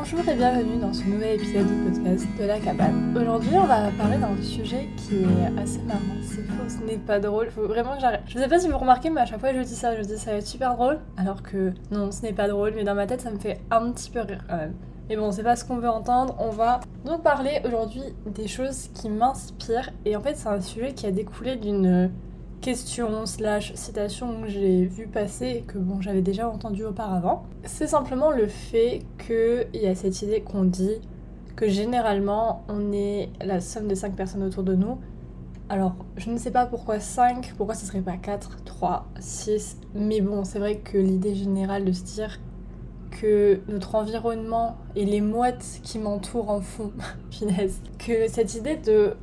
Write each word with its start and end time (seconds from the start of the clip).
Bonjour 0.00 0.20
et 0.28 0.36
bienvenue 0.36 0.76
dans 0.80 0.92
ce 0.92 1.02
nouvel 1.02 1.34
épisode 1.34 1.66
du 1.66 1.90
podcast 1.90 2.24
de 2.38 2.44
la 2.44 2.60
cabane. 2.60 3.16
Aujourd'hui, 3.20 3.50
on 3.54 3.64
va 3.64 3.90
parler 3.98 4.16
d'un 4.16 4.40
sujet 4.40 4.88
qui 4.96 5.16
est 5.16 5.60
assez 5.60 5.80
marrant. 5.80 5.98
C'est 6.22 6.46
faux, 6.46 6.68
ce 6.68 6.86
n'est 6.86 6.98
pas 6.98 7.18
drôle. 7.18 7.50
Faut 7.50 7.66
vraiment 7.66 7.96
que 7.96 8.00
j'arrête. 8.00 8.20
Je 8.28 8.38
sais 8.38 8.46
pas 8.46 8.60
si 8.60 8.68
vous 8.68 8.78
remarquez, 8.78 9.10
mais 9.10 9.22
à 9.22 9.26
chaque 9.26 9.40
fois 9.40 9.50
que 9.50 9.58
je 9.58 9.64
dis 9.64 9.74
ça, 9.74 9.96
je 9.96 10.02
dis 10.02 10.16
ça 10.16 10.30
va 10.30 10.36
être 10.36 10.46
super 10.46 10.76
drôle. 10.76 11.00
Alors 11.16 11.42
que 11.42 11.72
non, 11.90 12.12
ce 12.12 12.22
n'est 12.22 12.32
pas 12.32 12.46
drôle, 12.46 12.74
mais 12.76 12.84
dans 12.84 12.94
ma 12.94 13.08
tête, 13.08 13.22
ça 13.22 13.32
me 13.32 13.40
fait 13.40 13.60
un 13.72 13.90
petit 13.90 14.08
peu 14.08 14.20
rire 14.20 14.44
quand 14.48 14.56
même. 14.56 14.74
Mais 15.08 15.16
bon, 15.16 15.32
c'est 15.32 15.42
pas 15.42 15.56
ce 15.56 15.64
qu'on 15.64 15.78
veut 15.78 15.88
entendre. 15.88 16.36
On 16.38 16.50
va 16.50 16.78
donc 17.04 17.24
parler 17.24 17.60
aujourd'hui 17.66 18.04
des 18.26 18.46
choses 18.46 18.90
qui 18.94 19.10
m'inspirent. 19.10 19.90
Et 20.04 20.14
en 20.14 20.20
fait, 20.20 20.36
c'est 20.36 20.48
un 20.48 20.60
sujet 20.60 20.92
qui 20.92 21.06
a 21.06 21.10
découlé 21.10 21.56
d'une 21.56 22.12
question 22.60 23.26
slash 23.26 23.72
citation 23.74 24.42
que 24.42 24.48
j'ai 24.48 24.84
vu 24.84 25.06
passer 25.06 25.46
et 25.46 25.62
que 25.62 25.78
bon 25.78 26.00
j'avais 26.00 26.22
déjà 26.22 26.48
entendu 26.48 26.84
auparavant. 26.84 27.44
C'est 27.64 27.86
simplement 27.86 28.30
le 28.30 28.46
fait 28.46 29.02
qu'il 29.26 29.80
y 29.80 29.86
a 29.86 29.94
cette 29.94 30.22
idée 30.22 30.40
qu'on 30.40 30.64
dit 30.64 31.00
que 31.56 31.68
généralement 31.68 32.64
on 32.68 32.92
est 32.92 33.30
la 33.40 33.60
somme 33.60 33.88
des 33.88 33.94
5 33.94 34.14
personnes 34.14 34.42
autour 34.42 34.62
de 34.62 34.74
nous. 34.74 34.98
Alors 35.68 35.94
je 36.16 36.30
ne 36.30 36.38
sais 36.38 36.50
pas 36.50 36.66
pourquoi 36.66 37.00
5, 37.00 37.54
pourquoi 37.56 37.74
ce 37.74 37.86
serait 37.86 38.00
pas 38.00 38.16
4, 38.16 38.64
3, 38.64 39.06
6, 39.20 39.78
mais 39.94 40.20
bon 40.20 40.44
c'est 40.44 40.58
vrai 40.58 40.78
que 40.78 40.98
l'idée 40.98 41.34
générale 41.34 41.84
de 41.84 41.92
se 41.92 42.02
dire 42.02 42.40
que 43.10 43.60
notre 43.68 43.94
environnement 43.94 44.76
et 44.96 45.04
les 45.04 45.20
mouettes 45.20 45.80
qui 45.82 45.98
m'entourent 45.98 46.50
en 46.50 46.60
font, 46.60 46.92
finesse, 47.30 47.80
que 47.98 48.28
cette 48.28 48.54
idée 48.54 48.76
de 48.76 49.14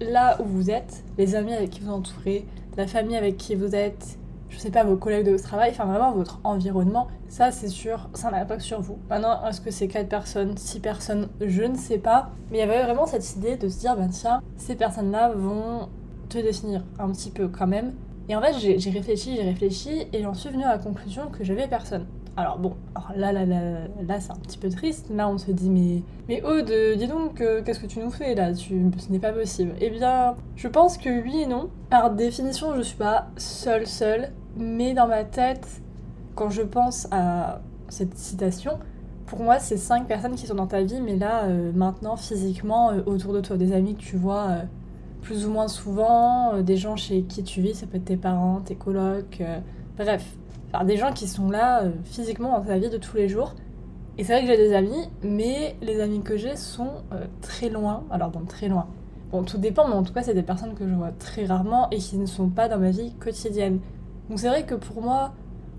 là 0.00 0.40
où 0.40 0.44
vous 0.44 0.70
êtes, 0.70 1.04
les 1.18 1.34
amis 1.34 1.54
avec 1.54 1.70
qui 1.70 1.80
vous 1.80 1.92
entourez, 1.92 2.46
la 2.76 2.86
famille 2.86 3.16
avec 3.16 3.36
qui 3.36 3.54
vous 3.54 3.74
êtes, 3.74 4.18
je 4.48 4.58
sais 4.58 4.70
pas, 4.70 4.84
vos 4.84 4.96
collègues 4.96 5.26
de 5.26 5.36
travail, 5.36 5.70
enfin 5.70 5.84
vraiment 5.84 6.12
votre 6.12 6.40
environnement, 6.44 7.08
ça 7.28 7.50
c'est 7.50 7.68
sûr, 7.68 8.08
ça 8.14 8.30
n'a 8.30 8.44
pas 8.44 8.58
sur 8.58 8.80
vous. 8.80 8.98
Maintenant, 9.10 9.44
est-ce 9.46 9.60
que 9.60 9.70
c'est 9.70 9.88
4 9.88 10.08
personnes, 10.08 10.56
6 10.56 10.80
personnes, 10.80 11.28
je 11.40 11.62
ne 11.62 11.76
sais 11.76 11.98
pas. 11.98 12.30
Mais 12.50 12.58
il 12.58 12.60
y 12.60 12.62
avait 12.62 12.82
vraiment 12.82 13.06
cette 13.06 13.36
idée 13.36 13.56
de 13.56 13.68
se 13.68 13.78
dire, 13.78 13.96
ben 13.96 14.08
tiens, 14.08 14.40
ces 14.56 14.74
personnes-là 14.74 15.32
vont 15.34 15.88
te 16.28 16.38
définir 16.38 16.84
un 16.98 17.10
petit 17.10 17.30
peu 17.30 17.48
quand 17.48 17.66
même. 17.66 17.94
Et 18.28 18.36
en 18.36 18.40
fait, 18.40 18.54
j'ai 18.58 18.90
réfléchi, 18.90 19.36
j'ai 19.36 19.42
réfléchi, 19.42 20.06
et 20.12 20.22
j'en 20.22 20.34
suis 20.34 20.48
venue 20.48 20.64
à 20.64 20.68
la 20.68 20.78
conclusion 20.78 21.28
que 21.30 21.44
j'avais 21.44 21.68
personne. 21.68 22.06
Alors 22.36 22.58
bon, 22.58 22.74
là, 23.14 23.32
là, 23.32 23.44
là, 23.44 23.60
là 24.06 24.20
c'est 24.20 24.32
un 24.32 24.36
petit 24.36 24.58
peu 24.58 24.68
triste. 24.68 25.08
Là, 25.14 25.28
on 25.28 25.38
se 25.38 25.52
dit, 25.52 25.70
mais, 25.70 26.02
mais 26.28 26.42
Aude, 26.42 26.72
dis 26.96 27.06
donc, 27.06 27.40
euh, 27.40 27.62
qu'est-ce 27.62 27.78
que 27.78 27.86
tu 27.86 28.00
nous 28.00 28.10
fais 28.10 28.34
là? 28.34 28.52
Ce 28.54 28.72
n'est 29.10 29.18
pas 29.20 29.32
possible. 29.32 29.74
Eh 29.80 29.90
bien, 29.90 30.34
je 30.56 30.66
pense 30.66 30.98
que 30.98 31.22
oui 31.22 31.42
et 31.42 31.46
non. 31.46 31.70
Par 31.90 32.10
définition, 32.10 32.74
je 32.74 32.82
suis 32.82 32.96
pas 32.96 33.28
seule, 33.36 33.86
seule. 33.86 34.30
Mais 34.56 34.94
dans 34.94 35.06
ma 35.06 35.22
tête, 35.24 35.80
quand 36.34 36.50
je 36.50 36.62
pense 36.62 37.06
à 37.12 37.60
cette 37.88 38.16
citation, 38.18 38.80
pour 39.26 39.40
moi, 39.40 39.60
c'est 39.60 39.76
cinq 39.76 40.08
personnes 40.08 40.34
qui 40.34 40.46
sont 40.46 40.56
dans 40.56 40.66
ta 40.66 40.82
vie, 40.82 41.00
mais 41.00 41.16
là, 41.16 41.44
euh, 41.44 41.70
maintenant, 41.72 42.16
physiquement, 42.16 42.90
euh, 42.90 43.02
autour 43.06 43.32
de 43.32 43.40
toi, 43.40 43.56
des 43.56 43.72
amis 43.72 43.94
que 43.94 44.02
tu 44.02 44.16
vois 44.16 44.48
plus 45.22 45.46
ou 45.46 45.50
moins 45.50 45.68
souvent, 45.68 46.60
des 46.60 46.76
gens 46.76 46.96
chez 46.96 47.22
qui 47.22 47.42
tu 47.42 47.62
vis, 47.62 47.74
ça 47.74 47.86
peut 47.86 47.96
être 47.96 48.04
tes 48.04 48.18
parents, 48.18 48.60
tes 48.60 48.74
colocs, 48.74 49.42
bref, 49.96 50.36
des 50.82 50.96
gens 50.96 51.12
qui 51.12 51.28
sont 51.28 51.50
là 51.50 51.84
euh, 51.84 51.90
physiquement 52.04 52.58
dans 52.58 52.64
ta 52.64 52.78
vie 52.78 52.90
de 52.90 52.98
tous 52.98 53.16
les 53.16 53.28
jours. 53.28 53.54
Et 54.18 54.24
c'est 54.24 54.32
vrai 54.32 54.42
que 54.42 54.48
j'ai 54.48 54.56
des 54.56 54.74
amis, 54.74 55.08
mais 55.22 55.76
les 55.80 56.00
amis 56.00 56.22
que 56.22 56.36
j'ai 56.36 56.56
sont 56.56 56.90
euh, 57.12 57.26
très 57.40 57.68
loin. 57.68 58.02
Alors 58.10 58.30
bon, 58.30 58.44
très 58.44 58.68
loin. 58.68 58.88
Bon, 59.30 59.44
tout 59.44 59.58
dépend, 59.58 59.86
mais 59.86 59.94
en 59.94 60.02
tout 60.02 60.12
cas, 60.12 60.22
c'est 60.22 60.34
des 60.34 60.42
personnes 60.42 60.74
que 60.74 60.88
je 60.88 60.94
vois 60.94 61.12
très 61.12 61.44
rarement 61.44 61.88
et 61.90 61.98
qui 61.98 62.16
ne 62.16 62.26
sont 62.26 62.48
pas 62.48 62.68
dans 62.68 62.78
ma 62.78 62.90
vie 62.90 63.12
quotidienne. 63.14 63.78
Donc 64.28 64.40
c'est 64.40 64.48
vrai 64.48 64.64
que 64.64 64.74
pour 64.74 65.00
moi, 65.00 65.32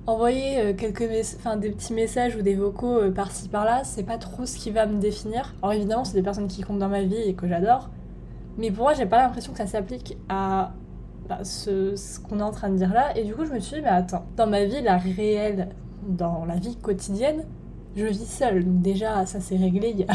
envoyer 0.08 0.60
euh, 0.60 0.74
quelques 0.74 1.10
des 1.10 1.70
petits 1.72 1.94
messages 1.94 2.36
ou 2.38 2.42
des 2.42 2.56
vocaux 2.56 3.12
par-ci 3.12 3.50
par-là, 3.50 3.84
c'est 3.84 4.04
pas 4.04 4.18
trop 4.18 4.46
ce 4.46 4.58
qui 4.58 4.72
va 4.72 4.86
me 4.86 5.00
définir. 5.00 5.56
Alors 5.62 5.74
évidemment, 5.74 6.06
c'est 6.06 6.16
des 6.16 6.24
personnes 6.24 6.48
qui 6.48 6.62
comptent 6.62 6.80
dans 6.80 6.90
ma 6.90 7.02
vie 7.04 7.16
et 7.16 7.34
que 7.34 7.48
j'adore. 7.48 7.90
Mais 8.58 8.72
pour 8.72 8.84
moi, 8.84 8.94
j'ai 8.94 9.06
pas 9.06 9.18
l'impression 9.18 9.52
que 9.52 9.58
ça 9.58 9.68
s'applique 9.68 10.18
à 10.30 10.72
bah, 11.28 11.44
ce, 11.44 12.20
qu'on 12.20 12.40
est 12.40 12.44
en 12.44 12.52
train 12.52 12.70
de 12.70 12.76
dire 12.76 12.94
là. 12.94 13.18
Et 13.18 13.24
du 13.24 13.34
coup, 13.34 13.46
je 13.46 13.52
me 13.52 13.60
suis 13.60 13.78
dit, 13.78 13.82
mais 13.82 13.90
attends, 13.90 14.26
dans 14.38 14.48
ma 14.48 14.66
vie, 14.66 14.82
la 14.82 14.98
réelle, 14.98 15.70
dans 16.08 16.46
la 16.46 16.56
vie 16.56 16.76
quotidienne, 16.76 17.44
je 17.96 18.06
vis 18.06 18.26
seule. 18.26 18.64
Donc 18.66 18.82
déjà, 18.82 19.26
ça 19.26 19.40
c'est 19.40 19.58
réglé, 19.58 19.90
il 19.90 20.06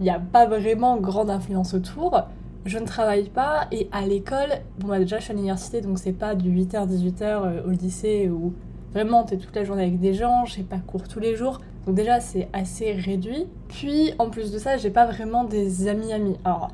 n'y 0.00 0.10
a, 0.10 0.14
a, 0.16 0.18
pas 0.18 0.46
vraiment 0.46 0.96
grande 0.96 1.30
influence 1.30 1.74
autour. 1.74 2.22
Je 2.64 2.78
ne 2.78 2.86
travaille 2.86 3.28
pas 3.28 3.66
et 3.72 3.88
à 3.92 4.06
l'école, 4.06 4.48
bon 4.78 4.88
bah 4.88 4.98
déjà 4.98 5.18
je 5.18 5.24
suis 5.24 5.32
à 5.32 5.34
l'université 5.34 5.82
donc 5.82 5.98
c'est 5.98 6.14
pas 6.14 6.34
du 6.34 6.50
8h 6.50 6.88
18h 6.88 7.22
euh, 7.22 7.62
au 7.66 7.70
lycée 7.70 8.30
où 8.30 8.54
vraiment 8.94 9.22
t'es 9.24 9.36
toute 9.36 9.54
la 9.54 9.64
journée 9.64 9.82
avec 9.82 10.00
des 10.00 10.14
gens, 10.14 10.46
j'ai 10.46 10.62
pas 10.62 10.78
cours 10.78 11.06
tous 11.06 11.20
les 11.20 11.36
jours. 11.36 11.60
Donc 11.86 11.94
déjà 11.94 12.20
c'est 12.20 12.48
assez 12.54 12.92
réduit. 12.92 13.46
Puis 13.68 14.14
en 14.18 14.30
plus 14.30 14.50
de 14.50 14.58
ça, 14.58 14.78
j'ai 14.78 14.88
pas 14.88 15.04
vraiment 15.04 15.44
des 15.44 15.88
amis 15.88 16.12
amis. 16.12 16.36
Alors 16.44 16.70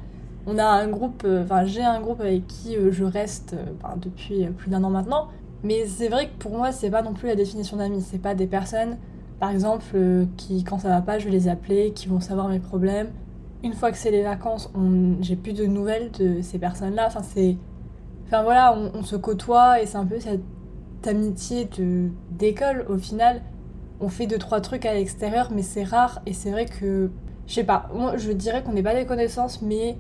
on 0.47 0.59
a 0.59 0.65
un 0.65 0.89
groupe, 0.89 1.23
euh, 1.25 1.45
enfin 1.45 1.65
j'ai 1.65 1.83
un 1.83 2.01
groupe 2.01 2.21
avec 2.21 2.47
qui 2.47 2.77
euh, 2.77 2.91
je 2.91 3.05
reste 3.05 3.55
euh, 3.55 3.97
depuis 3.97 4.47
plus 4.57 4.71
d'un 4.71 4.83
an 4.85 4.91
maintenant. 4.91 5.29
Mais 5.63 5.87
c'est 5.87 6.09
vrai 6.09 6.29
que 6.29 6.39
pour 6.39 6.53
moi, 6.53 6.73
c'est 6.73 6.91
pas 6.91 7.03
non 7.03 7.13
plus 7.13 7.29
la 7.29 7.35
définition 7.35 7.77
d'amis. 7.77 8.01
C'est 8.01 8.19
pas 8.19 8.35
des 8.35 8.47
personnes, 8.47 8.97
par 9.39 9.51
exemple, 9.51 9.95
qui, 10.39 10.65
quand 10.65 10.79
ça 10.79 10.89
va 10.89 11.03
pas, 11.03 11.19
je 11.19 11.27
vais 11.27 11.31
les 11.31 11.49
appeler, 11.49 11.93
qui 11.93 12.09
vont 12.09 12.21
savoir 12.21 12.49
mes 12.49 12.61
problèmes. 12.61 13.11
Une 13.63 13.75
fois 13.75 13.93
que 13.93 13.99
c'est 13.99 14.11
les 14.11 14.23
vacances, 14.23 14.73
j'ai 15.21 15.37
plus 15.37 15.53
de 15.53 15.67
nouvelles 15.67 16.11
de 16.13 16.41
ces 16.41 16.59
personnes-là. 16.59 17.05
Enfin, 17.09 17.21
c'est. 17.23 17.59
Enfin 18.27 18.43
voilà, 18.43 18.75
on, 18.95 19.03
se 19.03 19.17
côtoie 19.17 19.83
et 19.83 19.87
c'est 19.87 19.99
un 19.99 20.07
peu 20.07 20.19
cette 20.19 20.41
amitié 21.07 21.69
d'école 22.31 22.87
au 22.89 22.97
final. 22.97 23.43
On 24.01 24.09
fait 24.09 24.27
deux, 24.27 24.39
trois 24.39 24.63
trucs 24.63 24.87
à 24.87 24.95
l'extérieur, 24.95 25.51
mais 25.55 25.63
c'est 25.63 25.85
rare 25.85 26.23
et 26.25 26.33
c'est 26.33 26.51
vrai 26.51 26.65
que. 26.65 27.11
Je 27.47 27.55
sais 27.55 27.65
pas, 27.65 27.91
moi 27.93 28.17
je 28.17 28.33
dirais 28.33 28.63
qu'on 28.63 28.73
n'est 28.73 28.83
pas 28.83 28.95
des 28.95 29.05
connaissances, 29.05 29.61
mais 29.61 29.99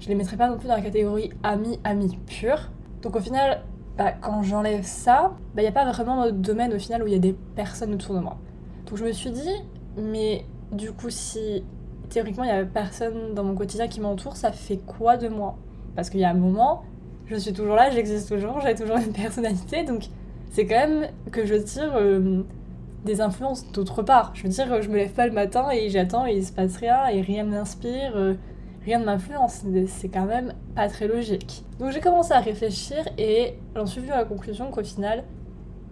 je 0.00 0.08
les 0.08 0.14
mettrais 0.14 0.36
pas 0.36 0.48
non 0.48 0.58
plus 0.58 0.68
dans 0.68 0.76
la 0.76 0.82
catégorie 0.82 1.30
amis-amis 1.42 2.18
pur. 2.26 2.70
Donc 3.02 3.16
au 3.16 3.20
final, 3.20 3.62
bah, 3.96 4.12
quand 4.12 4.42
j'enlève 4.42 4.82
ça, 4.82 5.32
il 5.52 5.56
bah, 5.56 5.62
n'y 5.62 5.68
a 5.68 5.72
pas 5.72 5.90
vraiment 5.90 6.26
de 6.26 6.30
domaine 6.30 6.72
au 6.72 6.78
final 6.78 7.02
où 7.02 7.06
il 7.06 7.12
y 7.12 7.16
a 7.16 7.20
des 7.20 7.36
personnes 7.54 7.94
autour 7.94 8.14
de 8.14 8.20
moi. 8.20 8.38
Donc 8.86 8.98
je 8.98 9.04
me 9.04 9.12
suis 9.12 9.30
dit, 9.30 9.54
mais 9.96 10.44
du 10.72 10.92
coup, 10.92 11.10
si 11.10 11.64
théoriquement 12.08 12.44
il 12.44 12.48
y 12.48 12.52
a 12.52 12.64
personne 12.64 13.34
dans 13.34 13.44
mon 13.44 13.54
quotidien 13.54 13.88
qui 13.88 14.00
m'entoure, 14.00 14.36
ça 14.36 14.52
fait 14.52 14.78
quoi 14.78 15.16
de 15.16 15.28
moi? 15.28 15.56
Parce 15.94 16.10
qu'il 16.10 16.20
y 16.20 16.24
a 16.24 16.30
un 16.30 16.34
moment, 16.34 16.82
je 17.26 17.36
suis 17.36 17.52
toujours 17.52 17.76
là, 17.76 17.90
j'existe 17.90 18.28
toujours, 18.28 18.60
j'ai 18.60 18.74
toujours 18.74 18.96
une 18.96 19.12
personnalité, 19.12 19.84
donc 19.84 20.06
c'est 20.50 20.66
quand 20.66 20.88
même 20.88 21.08
que 21.30 21.46
je 21.46 21.54
tire 21.54 21.92
euh, 21.94 22.42
des 23.04 23.20
influences 23.20 23.70
d'autre 23.72 24.02
part. 24.02 24.32
Je 24.34 24.42
veux 24.44 24.48
dire, 24.48 24.82
je 24.82 24.88
me 24.88 24.96
lève 24.96 25.12
pas 25.12 25.26
le 25.26 25.32
matin 25.32 25.68
et 25.70 25.90
j'attends 25.90 26.26
et 26.26 26.36
il 26.36 26.44
se 26.44 26.52
passe 26.52 26.76
rien 26.76 27.06
et 27.06 27.20
rien 27.20 27.44
ne 27.44 27.50
m'inspire. 27.50 28.12
Euh, 28.16 28.34
rien 28.84 28.98
ne 28.98 29.04
m'influence, 29.04 29.62
c'est 29.86 30.08
quand 30.08 30.26
même 30.26 30.54
pas 30.74 30.88
très 30.88 31.06
logique. 31.06 31.64
Donc 31.78 31.90
j'ai 31.92 32.00
commencé 32.00 32.32
à 32.32 32.40
réfléchir 32.40 32.98
et 33.18 33.54
j'en 33.74 33.86
suis 33.86 34.00
venue 34.00 34.12
à 34.12 34.18
la 34.18 34.24
conclusion 34.24 34.70
qu'au 34.70 34.82
final, 34.82 35.24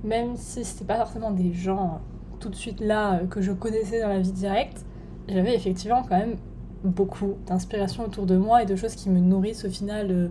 même 0.05 0.37
si 0.37 0.65
c'était 0.65 0.85
pas 0.85 0.97
forcément 0.97 1.31
des 1.31 1.53
gens 1.53 2.01
tout 2.41 2.49
de 2.49 2.55
suite 2.55 2.81
là 2.81 3.15
euh, 3.15 3.27
que 3.27 3.41
je 3.41 3.53
connaissais 3.53 4.01
dans 4.01 4.09
la 4.09 4.21
vie 4.21 4.33
directe, 4.33 4.85
j'avais 5.29 5.55
effectivement 5.55 6.03
quand 6.03 6.17
même 6.17 6.37
beaucoup 6.85 7.35
d'inspiration 7.47 8.05
autour 8.05 8.27
de 8.27 8.37
moi 8.37 8.63
et 8.63 8.67
de 8.67 8.77
choses 8.77 8.95
qui 8.95 9.11
me 9.11 9.19
nourrissent 9.19 9.65
au 9.65 9.71
final 9.71 10.11
euh, 10.11 10.29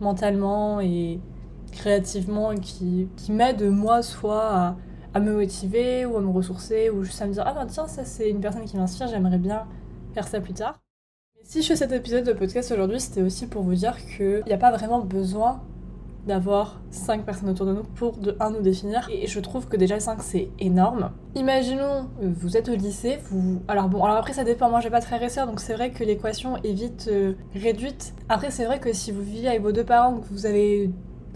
mentalement 0.00 0.80
et 0.80 1.20
créativement 1.72 2.52
et 2.52 2.60
qui, 2.60 3.08
qui 3.16 3.32
m'aident 3.32 3.70
moi 3.70 4.02
soit 4.02 4.76
à, 5.14 5.20
me 5.20 5.34
motiver 5.34 6.06
ou 6.06 6.16
à 6.16 6.20
me 6.20 6.30
ressourcer 6.30 6.90
ou 6.90 7.02
juste 7.02 7.20
à 7.20 7.26
me 7.26 7.32
dire 7.32 7.42
ah 7.44 7.52
ben 7.52 7.66
tiens 7.66 7.88
ça 7.88 8.04
c'est 8.04 8.30
une 8.30 8.40
personne 8.40 8.64
qui 8.64 8.76
m'inspire 8.76 9.08
j'aimerais 9.08 9.38
bien 9.38 9.66
faire 10.14 10.28
ça 10.28 10.40
plus 10.40 10.54
tard 10.54 10.78
si 11.48 11.62
je 11.62 11.68
fais 11.68 11.76
cet 11.76 11.92
épisode 11.92 12.24
de 12.24 12.34
podcast 12.34 12.70
aujourd'hui, 12.72 13.00
c'était 13.00 13.22
aussi 13.22 13.46
pour 13.46 13.62
vous 13.62 13.74
dire 13.74 13.96
qu'il 13.96 14.42
n'y 14.46 14.52
a 14.52 14.58
pas 14.58 14.70
vraiment 14.70 15.00
besoin 15.00 15.62
d'avoir 16.26 16.82
5 16.90 17.24
personnes 17.24 17.48
autour 17.48 17.64
de 17.64 17.72
nous 17.72 17.84
pour 17.84 18.18
de 18.18 18.36
1 18.38 18.50
nous 18.50 18.60
définir. 18.60 19.08
Et 19.10 19.26
je 19.26 19.40
trouve 19.40 19.66
que 19.66 19.78
déjà 19.78 19.98
5 19.98 20.22
c'est 20.22 20.50
énorme. 20.58 21.10
Imaginons, 21.36 22.10
vous 22.20 22.58
êtes 22.58 22.68
au 22.68 22.74
lycée, 22.74 23.18
vous... 23.30 23.62
Alors 23.66 23.88
bon, 23.88 24.04
alors 24.04 24.18
après 24.18 24.34
ça 24.34 24.44
dépend, 24.44 24.68
moi 24.68 24.80
j'ai 24.80 24.90
pas 24.90 25.00
de 25.00 25.06
frères 25.06 25.22
et 25.22 25.30
sœurs, 25.30 25.46
donc 25.46 25.60
c'est 25.60 25.72
vrai 25.72 25.90
que 25.90 26.04
l'équation 26.04 26.58
est 26.58 26.74
vite 26.74 27.08
euh, 27.10 27.32
réduite. 27.54 28.12
Après 28.28 28.50
c'est 28.50 28.66
vrai 28.66 28.78
que 28.78 28.92
si 28.92 29.10
vous 29.10 29.22
vivez 29.22 29.48
avec 29.48 29.62
vos 29.62 29.72
deux 29.72 29.84
parents, 29.84 30.18
que 30.18 30.28
vous 30.30 30.44
avez 30.44 30.90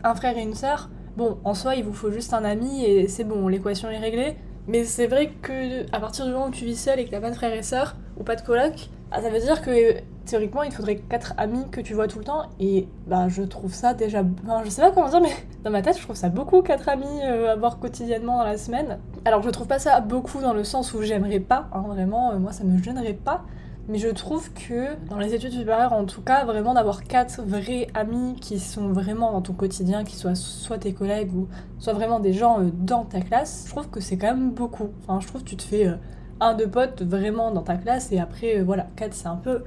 un 0.04 0.14
frère 0.14 0.36
et 0.36 0.42
une 0.42 0.54
sœur, 0.54 0.90
bon, 1.16 1.38
en 1.42 1.54
soi 1.54 1.74
il 1.74 1.84
vous 1.84 1.94
faut 1.94 2.10
juste 2.10 2.34
un 2.34 2.44
ami 2.44 2.84
et 2.84 3.08
c'est 3.08 3.24
bon, 3.24 3.48
l'équation 3.48 3.88
est 3.88 3.98
réglée. 3.98 4.36
Mais 4.68 4.84
c'est 4.84 5.06
vrai 5.06 5.32
que 5.40 5.86
à 5.90 6.00
partir 6.00 6.26
du 6.26 6.32
moment 6.32 6.48
où 6.48 6.50
tu 6.50 6.66
vis 6.66 6.76
seul 6.76 7.00
et 7.00 7.06
que 7.06 7.10
t'as 7.10 7.20
pas 7.20 7.30
de 7.30 7.34
frères 7.34 7.54
et 7.54 7.62
sœurs, 7.62 7.96
ou 8.18 8.24
pas 8.24 8.36
de 8.36 8.42
coloc, 8.42 8.90
ah, 9.14 9.20
ça 9.20 9.28
veut 9.28 9.40
dire 9.40 9.60
que 9.60 9.94
théoriquement, 10.24 10.62
il 10.62 10.72
faudrait 10.72 10.96
4 10.96 11.34
amis 11.36 11.64
que 11.70 11.80
tu 11.80 11.92
vois 11.92 12.08
tout 12.08 12.18
le 12.18 12.24
temps. 12.24 12.44
Et 12.58 12.88
bah, 13.06 13.28
je 13.28 13.42
trouve 13.42 13.72
ça 13.74 13.92
déjà. 13.92 14.22
Enfin, 14.44 14.62
je 14.64 14.70
sais 14.70 14.80
pas 14.80 14.90
comment 14.90 15.08
dire, 15.08 15.20
mais 15.20 15.34
dans 15.64 15.70
ma 15.70 15.82
tête, 15.82 15.98
je 15.98 16.02
trouve 16.02 16.16
ça 16.16 16.30
beaucoup 16.30 16.62
4 16.62 16.88
amis 16.88 17.06
euh, 17.24 17.52
à 17.52 17.56
voir 17.56 17.78
quotidiennement 17.78 18.38
dans 18.38 18.44
la 18.44 18.56
semaine. 18.56 18.98
Alors, 19.24 19.42
je 19.42 19.50
trouve 19.50 19.66
pas 19.66 19.78
ça 19.78 20.00
beaucoup 20.00 20.40
dans 20.40 20.54
le 20.54 20.64
sens 20.64 20.94
où 20.94 21.02
j'aimerais 21.02 21.40
pas. 21.40 21.68
Hein, 21.72 21.84
vraiment, 21.88 22.32
euh, 22.32 22.38
moi, 22.38 22.52
ça 22.52 22.64
me 22.64 22.82
gênerait 22.82 23.12
pas. 23.12 23.44
Mais 23.88 23.98
je 23.98 24.08
trouve 24.08 24.52
que 24.54 24.94
dans 25.10 25.18
les 25.18 25.34
études 25.34 25.52
supérieures, 25.52 25.92
en 25.92 26.04
tout 26.04 26.22
cas, 26.22 26.44
vraiment 26.44 26.72
d'avoir 26.72 27.02
4 27.02 27.42
vrais 27.42 27.88
amis 27.94 28.36
qui 28.40 28.60
sont 28.60 28.92
vraiment 28.92 29.32
dans 29.32 29.42
ton 29.42 29.52
quotidien, 29.54 30.04
qui 30.04 30.14
soient 30.16 30.36
soit 30.36 30.78
tes 30.78 30.94
collègues 30.94 31.34
ou 31.34 31.48
soit 31.80 31.92
vraiment 31.92 32.20
des 32.20 32.32
gens 32.32 32.60
euh, 32.60 32.70
dans 32.72 33.04
ta 33.04 33.20
classe, 33.20 33.64
je 33.66 33.72
trouve 33.72 33.90
que 33.90 34.00
c'est 34.00 34.16
quand 34.16 34.28
même 34.28 34.52
beaucoup. 34.52 34.88
Enfin, 35.02 35.20
je 35.20 35.26
trouve 35.26 35.42
que 35.42 35.48
tu 35.48 35.56
te 35.56 35.64
fais 35.64 35.92
un 36.42 36.54
de 36.54 36.64
potes 36.64 37.02
vraiment 37.02 37.50
dans 37.50 37.62
ta 37.62 37.76
classe 37.76 38.12
et 38.12 38.18
après 38.18 38.58
euh, 38.58 38.64
voilà 38.64 38.86
4 38.96 39.14
c'est 39.14 39.28
un 39.28 39.36
peu 39.36 39.62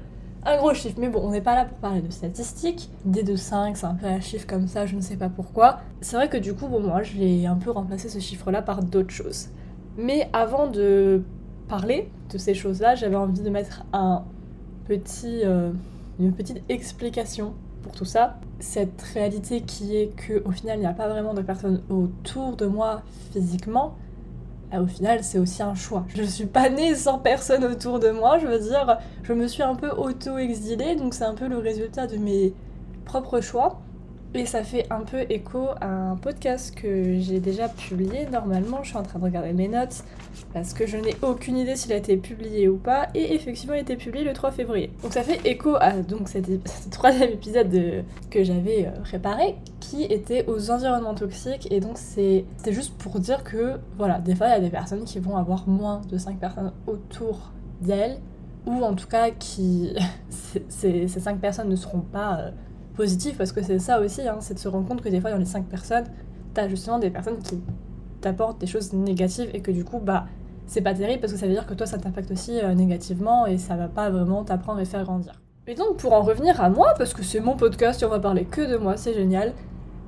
un 0.46 0.58
gros 0.58 0.74
chiffre. 0.74 0.98
Mais 1.00 1.10
bon, 1.10 1.22
on 1.24 1.32
n'est 1.32 1.42
pas 1.42 1.56
là 1.56 1.66
pour 1.66 1.78
parler 1.80 2.02
de 2.02 2.12
statistiques. 2.12 2.90
D 3.04 3.24
de 3.24 3.36
5, 3.36 3.76
c'est 3.76 3.86
un 3.86 3.96
peu 3.96 4.06
un 4.06 4.22
chiffre 4.22 4.46
comme 4.46 4.68
ça, 4.68 4.86
je 4.86 4.96
ne 4.96 5.02
sais 5.02 5.18
pas 5.18 5.30
pourquoi. 5.30 5.80
C'est 6.02 6.16
vrai 6.16 6.30
que 6.30 6.38
du 6.38 6.54
coup, 6.54 6.68
bon, 6.68 6.80
moi, 6.80 7.02
je 7.02 7.18
l'ai 7.18 7.46
un 7.48 7.56
peu 7.56 7.72
remplacé 7.72 8.10
ce 8.10 8.20
chiffre-là 8.20 8.62
par 8.62 8.84
d'autres 8.84 9.12
choses. 9.12 9.48
Mais 9.98 10.30
avant 10.34 10.68
de 10.68 11.24
parler 11.68 12.10
de 12.32 12.38
ces 12.38 12.54
choses-là, 12.54 12.96
j'avais 12.96 13.16
envie 13.16 13.42
de 13.42 13.50
mettre 13.50 13.84
un 13.92 14.24
petit, 14.88 15.42
euh, 15.44 15.72
une 16.20 16.32
petite 16.32 16.62
explication 16.70 17.54
pour 17.82 17.94
tout 17.94 18.06
ça. 18.06 18.38
Cette 18.60 19.02
réalité 19.02 19.62
qui 19.62 19.96
est 19.96 20.16
que 20.16 20.44
au 20.46 20.52
final, 20.52 20.78
il 20.78 20.82
n'y 20.82 20.86
a 20.86 20.94
pas 20.94 21.08
vraiment 21.08 21.34
de 21.34 21.42
personnes 21.42 21.82
autour 21.90 22.56
de 22.56 22.68
moi 22.68 23.02
physiquement, 23.32 23.96
ah, 24.72 24.82
au 24.82 24.88
final, 24.88 25.24
c'est 25.24 25.40
aussi 25.40 25.62
un 25.62 25.76
choix. 25.76 26.06
Je 26.16 26.24
suis 26.24 26.48
pas 26.48 26.70
née 26.70 26.96
sans 26.96 27.20
personne 27.20 27.64
autour 27.64 28.00
de 28.00 28.10
moi, 28.10 28.40
je 28.40 28.48
veux 28.48 28.60
dire, 28.60 28.98
je 29.24 29.34
me 29.34 29.48
suis 29.48 29.64
un 29.64 29.76
peu 29.76 29.90
auto-exilée, 29.90 30.96
donc 30.96 31.14
c'est 31.14 31.24
un 31.24 31.36
peu 31.36 31.48
le 31.48 31.58
résultat 31.58 32.08
de 32.08 32.18
mes 32.18 32.54
propres 33.06 33.42
choix. 33.42 33.80
Et 34.38 34.46
ça 34.46 34.64
fait 34.64 34.86
un 34.90 35.00
peu 35.00 35.22
écho 35.30 35.70
à 35.80 35.88
un 35.88 36.18
podcast 36.18 36.76
que 36.76 37.20
j'ai 37.20 37.40
déjà 37.40 37.70
publié. 37.70 38.26
Normalement, 38.30 38.84
je 38.84 38.90
suis 38.90 38.98
en 38.98 39.04
train 39.04 39.18
de 39.18 39.24
regarder 39.24 39.54
mes 39.54 39.70
notes 39.70 40.04
parce 40.54 40.74
que 40.74 40.86
je 40.86 40.98
n'ai 40.98 41.16
aucune 41.22 41.56
idée 41.56 41.78
s'il 41.78 41.94
a 41.94 41.96
été 41.96 42.18
publié 42.18 42.68
ou 42.68 42.76
pas. 42.76 43.08
Et 43.14 43.34
effectivement, 43.34 43.76
il 43.76 43.78
a 43.78 43.82
été 43.84 43.96
publié 43.96 44.26
le 44.26 44.34
3 44.34 44.52
février. 44.52 44.92
Donc 45.04 45.14
ça 45.14 45.24
fait 45.24 45.40
écho 45.50 45.78
à 45.80 45.94
donc 46.02 46.28
cet, 46.28 46.50
troisième 46.92 47.32
épisode 47.32 48.04
que 48.30 48.44
j'avais 48.44 48.88
euh, 48.88 49.00
préparé 49.04 49.56
qui 49.80 50.04
était 50.04 50.46
aux 50.48 50.70
environnements 50.70 51.16
toxiques. 51.16 51.72
Et 51.72 51.80
donc 51.80 51.98
c'était 51.98 52.74
juste 52.74 52.98
pour 52.98 53.22
dire 53.22 53.42
que 53.46 53.80
voilà, 53.98 54.20
des 54.20 54.36
fois, 54.36 54.48
il 54.48 54.52
y 54.52 54.56
a 54.56 54.60
des 54.60 54.70
personnes 54.70 55.06
qui 55.06 55.20
vont 55.20 55.38
avoir 55.38 55.66
moins 55.70 56.02
de 56.10 56.18
5 56.18 56.40
personnes 56.40 56.74
autour 56.88 57.54
d'elles. 57.80 58.20
Ou 58.66 58.84
en 58.84 58.96
tout 58.96 59.08
cas, 59.08 59.32
qui 59.32 59.96
ces, 60.68 61.08
ces 61.08 61.20
5 61.22 61.40
personnes 61.40 61.70
ne 61.70 61.78
seront 61.78 62.02
pas... 62.02 62.40
Euh, 62.40 62.52
positif 62.96 63.38
parce 63.38 63.52
que 63.52 63.62
c'est 63.62 63.80
ça 63.80 64.00
aussi, 64.02 64.28
hein, 64.28 64.38
c'est 64.40 64.54
de 64.54 64.60
se 64.60 64.68
rendre 64.68 64.88
compte 64.88 65.02
que 65.02 65.10
des 65.10 65.22
fois 65.22 65.32
dans 65.32 65.38
les 65.38 65.46
cinq 65.46 65.66
personnes, 65.66 66.06
t'as 66.54 66.68
justement 66.68 67.00
des 67.00 67.10
personnes 67.10 67.38
qui 67.40 67.60
t'apportent 68.22 68.60
des 68.60 68.68
choses 68.68 68.94
négatives 68.94 69.50
et 69.54 69.62
que 69.62 69.72
du 69.72 69.84
coup, 69.84 70.00
bah, 70.00 70.26
c'est 70.66 70.82
pas 70.82 70.94
terrible 70.94 71.22
parce 71.22 71.34
que 71.34 71.40
ça 71.40 71.46
veut 71.46 71.54
dire 71.54 71.68
que 71.68 71.74
toi 71.74 71.86
ça 71.86 71.98
t'impacte 71.98 72.32
aussi 72.32 72.60
euh, 72.60 72.74
négativement 72.74 73.46
et 73.46 73.58
ça 73.58 73.76
va 73.76 73.88
pas 73.88 74.10
vraiment 74.10 74.44
t'apprendre 74.44 74.80
et 74.80 74.86
faire 74.86 75.04
grandir. 75.04 75.34
Et 75.68 75.76
donc 75.76 75.98
pour 75.98 76.14
en 76.14 76.22
revenir 76.22 76.62
à 76.62 76.70
moi, 76.70 76.94
parce 76.98 77.14
que 77.14 77.24
c'est 77.24 77.40
mon 77.40 77.56
podcast 77.56 78.02
et 78.02 78.06
on 78.06 78.10
va 78.10 78.20
parler 78.20 78.46
que 78.46 78.62
de 78.62 78.78
moi, 78.78 78.98
c'est 78.98 79.14
génial. 79.14 79.54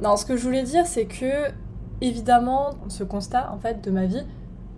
Non, 0.02 0.16
ce 0.16 0.26
que 0.26 0.38
je 0.38 0.44
voulais 0.44 0.64
dire 0.64 0.86
c'est 0.86 1.06
que 1.06 1.52
évidemment 2.02 2.72
ce 2.88 3.04
constat 3.04 3.52
en 3.52 3.58
fait 3.60 3.84
de 3.84 3.92
ma 3.92 4.06
vie, 4.06 4.24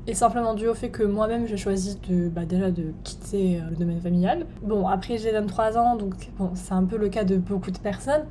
et 0.09 0.15
simplement 0.15 0.55
dû 0.55 0.67
au 0.67 0.73
fait 0.73 0.89
que 0.89 1.03
moi-même 1.03 1.45
j'ai 1.45 1.55
choisi 1.55 1.99
de 2.09 2.29
bah, 2.29 2.43
déjà 2.43 2.71
de 2.71 2.93
quitter 3.03 3.57
euh, 3.57 3.69
le 3.69 3.75
domaine 3.75 4.01
familial. 4.01 4.47
Bon, 4.63 4.87
après 4.87 5.19
j'ai 5.19 5.31
23 5.31 5.77
ans, 5.77 5.95
donc 5.97 6.15
c'est 6.55 6.73
un 6.73 6.83
peu 6.83 6.97
le 6.97 7.09
cas 7.09 7.23
de 7.23 7.37
beaucoup 7.37 7.69
de 7.69 7.77
personnes, 7.77 8.25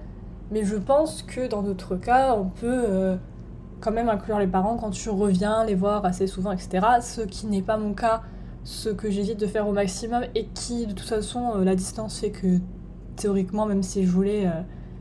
mais 0.50 0.64
je 0.64 0.74
pense 0.74 1.22
que 1.22 1.46
dans 1.46 1.62
d'autres 1.62 1.94
cas, 1.94 2.34
on 2.34 2.46
peut 2.46 2.84
euh, 2.88 3.16
quand 3.80 3.92
même 3.92 4.08
inclure 4.08 4.40
les 4.40 4.48
parents 4.48 4.76
quand 4.76 4.90
tu 4.90 5.08
reviens 5.08 5.64
les 5.64 5.76
voir 5.76 6.04
assez 6.04 6.26
souvent, 6.26 6.50
etc. 6.50 6.84
Ce 7.00 7.20
qui 7.20 7.46
n'est 7.46 7.62
pas 7.62 7.76
mon 7.76 7.94
cas, 7.94 8.22
ce 8.64 8.88
que 8.88 9.08
j'évite 9.08 9.38
de 9.38 9.46
faire 9.46 9.68
au 9.68 9.72
maximum 9.72 10.24
et 10.34 10.46
qui, 10.46 10.84
de 10.84 10.92
toute 10.92 11.08
façon, 11.08 11.52
euh, 11.54 11.64
la 11.64 11.76
distance 11.76 12.18
fait 12.18 12.32
que 12.32 12.58
théoriquement, 13.14 13.66
même 13.66 13.84
si 13.84 14.04
je 14.04 14.10
voulais 14.10 14.50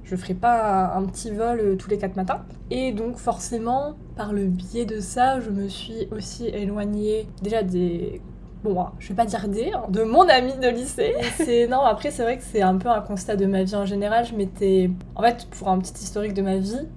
je 0.10 0.16
ferai 0.16 0.34
pas 0.34 0.94
un 0.96 1.04
petit 1.06 1.32
vol 1.32 1.60
euh, 1.60 1.76
tous 1.76 1.90
les 1.90 1.98
quatre 1.98 2.16
matins. 2.16 2.42
Et 2.72 2.94
donc 2.94 3.18
forcément, 3.18 3.96
par 4.16 4.32
le 4.34 4.46
biais 4.46 4.86
de 4.86 5.00
ça, 5.00 5.40
je 5.42 5.50
me 5.50 5.68
suis 5.68 6.08
aussi 6.12 6.48
éloignée 6.48 7.28
déjà 7.42 7.62
des 7.62 8.22
bon, 8.64 8.86
je 9.00 9.10
vais 9.10 9.16
pas 9.16 9.26
dire 9.26 9.48
des, 9.50 9.72
hein, 9.72 9.84
de 9.90 10.04
mon 10.04 10.28
ami 10.28 10.54
de 10.58 10.70
lycée. 10.70 11.14
C'est 11.38 11.68
non, 11.68 11.82
après 11.82 12.12
c'est 12.12 12.24
vrai 12.24 12.38
que 12.38 12.44
c'est 12.44 12.62
un 12.62 12.78
peu 12.78 12.90
un 12.90 13.02
constat 13.02 13.36
de 13.36 13.46
ma 13.46 13.64
vie 13.64 13.76
en 13.76 13.86
général. 13.86 14.26
Je 14.26 14.34
m'étais, 14.34 14.90
en 15.16 15.22
fait, 15.22 15.48
pour 15.52 15.70
un 15.70 15.78
petit 15.80 15.94
historique 16.04 16.34
de 16.34 16.42
ma 16.42 16.58
vie, 16.58 16.88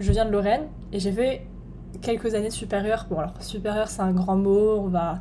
je 0.00 0.12
viens 0.12 0.24
de 0.24 0.30
Lorraine 0.30 0.66
et 0.92 0.98
j'ai 0.98 1.12
fait 1.12 1.46
quelques 2.02 2.34
années 2.34 2.50
supérieures. 2.50 3.06
Bon 3.08 3.18
alors 3.18 3.40
supérieure 3.40 3.88
c'est 3.88 4.02
un 4.02 4.12
grand 4.12 4.36
mot, 4.36 4.76
on 4.78 4.88
va 4.88 5.20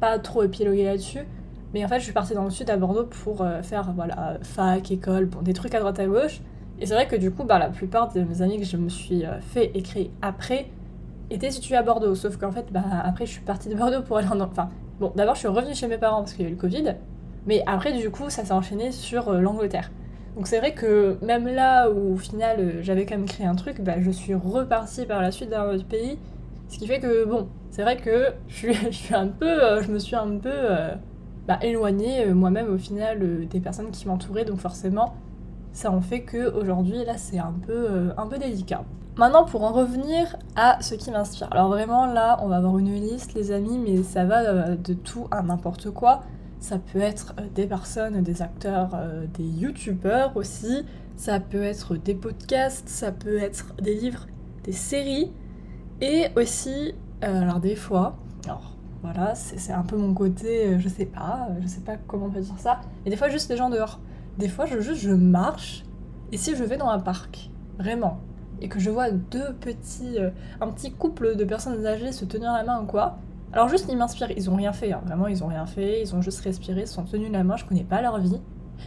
pas 0.00 0.18
trop 0.18 0.42
épiloguer 0.42 0.84
là-dessus. 0.84 1.26
Mais 1.72 1.84
en 1.84 1.88
fait, 1.88 1.98
je 1.98 2.04
suis 2.04 2.12
partie 2.12 2.34
dans 2.34 2.44
le 2.44 2.50
sud 2.50 2.70
à 2.70 2.76
Bordeaux 2.76 3.04
pour 3.04 3.42
euh, 3.42 3.62
faire 3.62 3.92
voilà 3.94 4.38
fac, 4.42 4.90
école, 4.92 5.26
bon 5.26 5.40
des 5.42 5.54
trucs 5.54 5.74
à 5.74 5.80
droite 5.80 5.98
à 5.98 6.06
gauche. 6.06 6.40
Et 6.80 6.86
c'est 6.86 6.94
vrai 6.94 7.06
que 7.06 7.16
du 7.16 7.30
coup, 7.30 7.44
bah, 7.44 7.58
la 7.58 7.68
plupart 7.68 8.12
de 8.12 8.20
mes 8.22 8.42
amis 8.42 8.58
que 8.58 8.64
je 8.64 8.76
me 8.76 8.88
suis 8.88 9.24
euh, 9.24 9.40
fait 9.40 9.70
écrire 9.74 10.10
après 10.22 10.66
étaient 11.30 11.50
situés 11.50 11.76
à 11.76 11.82
Bordeaux. 11.82 12.14
Sauf 12.14 12.36
qu'en 12.36 12.50
fait, 12.50 12.66
bah, 12.72 12.82
après, 13.04 13.26
je 13.26 13.32
suis 13.32 13.42
partie 13.42 13.68
de 13.68 13.74
Bordeaux 13.74 14.02
pour 14.02 14.16
aller 14.18 14.28
en. 14.28 14.40
Enfin, 14.40 14.70
bon, 14.98 15.12
d'abord, 15.14 15.34
je 15.34 15.40
suis 15.40 15.48
revenue 15.48 15.74
chez 15.74 15.86
mes 15.86 15.98
parents 15.98 16.18
parce 16.18 16.34
qu'il 16.34 16.44
y 16.44 16.46
a 16.46 16.50
eu 16.50 16.54
le 16.54 16.60
Covid. 16.60 16.96
Mais 17.46 17.62
après, 17.66 17.92
du 17.92 18.10
coup, 18.10 18.28
ça 18.30 18.44
s'est 18.44 18.52
enchaîné 18.52 18.90
sur 18.90 19.28
euh, 19.28 19.40
l'Angleterre. 19.40 19.90
Donc 20.36 20.48
c'est 20.48 20.58
vrai 20.58 20.74
que 20.74 21.16
même 21.22 21.46
là 21.46 21.88
où 21.88 22.14
au 22.14 22.16
final 22.16 22.56
euh, 22.58 22.82
j'avais 22.82 23.06
quand 23.06 23.16
même 23.16 23.26
créé 23.26 23.46
un 23.46 23.54
truc, 23.54 23.80
bah, 23.80 24.00
je 24.00 24.10
suis 24.10 24.34
repartie 24.34 25.06
par 25.06 25.22
la 25.22 25.30
suite 25.30 25.50
dans 25.50 25.72
autre 25.72 25.86
pays. 25.86 26.18
Ce 26.68 26.76
qui 26.76 26.88
fait 26.88 26.98
que 26.98 27.24
bon, 27.24 27.46
c'est 27.70 27.82
vrai 27.82 27.96
que 27.98 28.32
je 28.48 28.72
suis 28.90 29.14
un 29.14 29.28
peu, 29.28 29.80
je 29.80 29.92
me 29.92 30.00
suis 30.00 30.16
un 30.16 30.38
peu 30.38 30.50
bah, 31.46 31.60
éloignée 31.62 32.26
moi-même 32.34 32.68
au 32.68 32.78
final 32.78 33.46
des 33.46 33.60
personnes 33.60 33.92
qui 33.92 34.08
m'entouraient. 34.08 34.44
Donc 34.44 34.58
forcément, 34.58 35.14
ça 35.74 35.90
en 35.90 36.00
fait 36.00 36.22
que 36.22 36.54
aujourd'hui 36.54 37.04
là 37.04 37.18
c'est 37.18 37.38
un 37.38 37.52
peu 37.66 37.72
euh, 37.72 38.12
un 38.16 38.26
peu 38.26 38.38
délicat. 38.38 38.84
Maintenant 39.16 39.44
pour 39.44 39.64
en 39.64 39.72
revenir 39.72 40.36
à 40.56 40.80
ce 40.80 40.94
qui 40.94 41.10
m'inspire. 41.10 41.48
Alors 41.50 41.68
vraiment 41.68 42.06
là 42.06 42.38
on 42.42 42.48
va 42.48 42.56
avoir 42.56 42.78
une 42.78 42.94
liste 42.94 43.34
les 43.34 43.50
amis 43.50 43.78
mais 43.78 44.02
ça 44.02 44.24
va 44.24 44.42
euh, 44.42 44.76
de 44.76 44.94
tout 44.94 45.26
à 45.30 45.42
n'importe 45.42 45.90
quoi. 45.90 46.22
Ça 46.60 46.78
peut 46.78 47.00
être 47.00 47.34
euh, 47.38 47.42
des 47.54 47.66
personnes, 47.66 48.22
des 48.22 48.40
acteurs, 48.40 48.90
des 49.34 49.44
youtubeurs 49.44 50.36
aussi. 50.36 50.86
Ça 51.16 51.38
peut 51.40 51.62
être 51.62 51.96
des 51.96 52.14
podcasts, 52.14 52.88
ça 52.88 53.12
peut 53.12 53.38
être 53.38 53.74
des 53.82 53.94
livres, 53.94 54.26
des 54.62 54.72
séries. 54.72 55.32
Et 56.00 56.26
aussi, 56.36 56.94
alors 57.20 57.60
des 57.60 57.76
fois, 57.76 58.16
alors 58.44 58.72
voilà, 59.02 59.34
c'est 59.34 59.72
un 59.72 59.82
peu 59.82 59.96
mon 59.96 60.12
côté, 60.12 60.76
je 60.78 60.88
sais 60.88 61.06
pas, 61.06 61.48
je 61.60 61.68
sais 61.68 61.82
pas 61.82 61.96
comment 62.08 62.26
on 62.26 62.30
peut 62.30 62.40
dire 62.40 62.58
ça. 62.58 62.80
Et 63.06 63.10
des 63.10 63.16
fois 63.16 63.28
juste 63.28 63.48
des 63.48 63.56
gens 63.56 63.70
dehors. 63.70 64.00
Des 64.38 64.48
fois, 64.48 64.66
je 64.66 64.80
juste 64.80 65.00
je 65.00 65.10
marche 65.10 65.84
et 66.32 66.36
si 66.36 66.56
je 66.56 66.64
vais 66.64 66.76
dans 66.76 66.88
un 66.88 66.98
parc, 66.98 67.50
vraiment, 67.78 68.18
et 68.60 68.68
que 68.68 68.80
je 68.80 68.90
vois 68.90 69.10
deux 69.10 69.52
petits, 69.60 70.18
euh, 70.18 70.30
un 70.60 70.68
petit 70.68 70.92
couple 70.92 71.36
de 71.36 71.44
personnes 71.44 71.86
âgées 71.86 72.12
se 72.12 72.24
tenir 72.24 72.52
la 72.52 72.64
main 72.64 72.80
ou 72.80 72.86
quoi, 72.86 73.18
alors 73.52 73.68
juste 73.68 73.86
ils 73.88 73.96
m'inspirent, 73.96 74.32
ils 74.32 74.50
ont 74.50 74.56
rien 74.56 74.72
fait, 74.72 74.92
hein. 74.92 75.00
vraiment 75.06 75.28
ils 75.28 75.44
ont 75.44 75.46
rien 75.46 75.66
fait, 75.66 76.02
ils 76.02 76.14
ont 76.14 76.22
juste 76.22 76.40
respiré, 76.40 76.82
ils 76.82 76.86
se 76.88 76.94
sont 76.94 77.04
tenus 77.04 77.30
la 77.30 77.44
main, 77.44 77.56
je 77.56 77.64
connais 77.64 77.84
pas 77.84 78.02
leur 78.02 78.18
vie, 78.18 78.40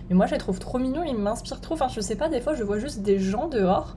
mais 0.09 0.15
moi 0.15 0.25
je 0.25 0.33
les 0.33 0.39
trouve 0.39 0.59
trop 0.59 0.77
mignons, 0.77 1.03
ils 1.03 1.15
m'inspirent 1.15 1.61
trop, 1.61 1.75
enfin 1.75 1.87
je 1.87 2.01
sais 2.01 2.17
pas, 2.17 2.27
des 2.27 2.41
fois 2.41 2.53
je 2.53 2.63
vois 2.63 2.79
juste 2.79 3.01
des 3.01 3.17
gens 3.17 3.47
dehors 3.47 3.95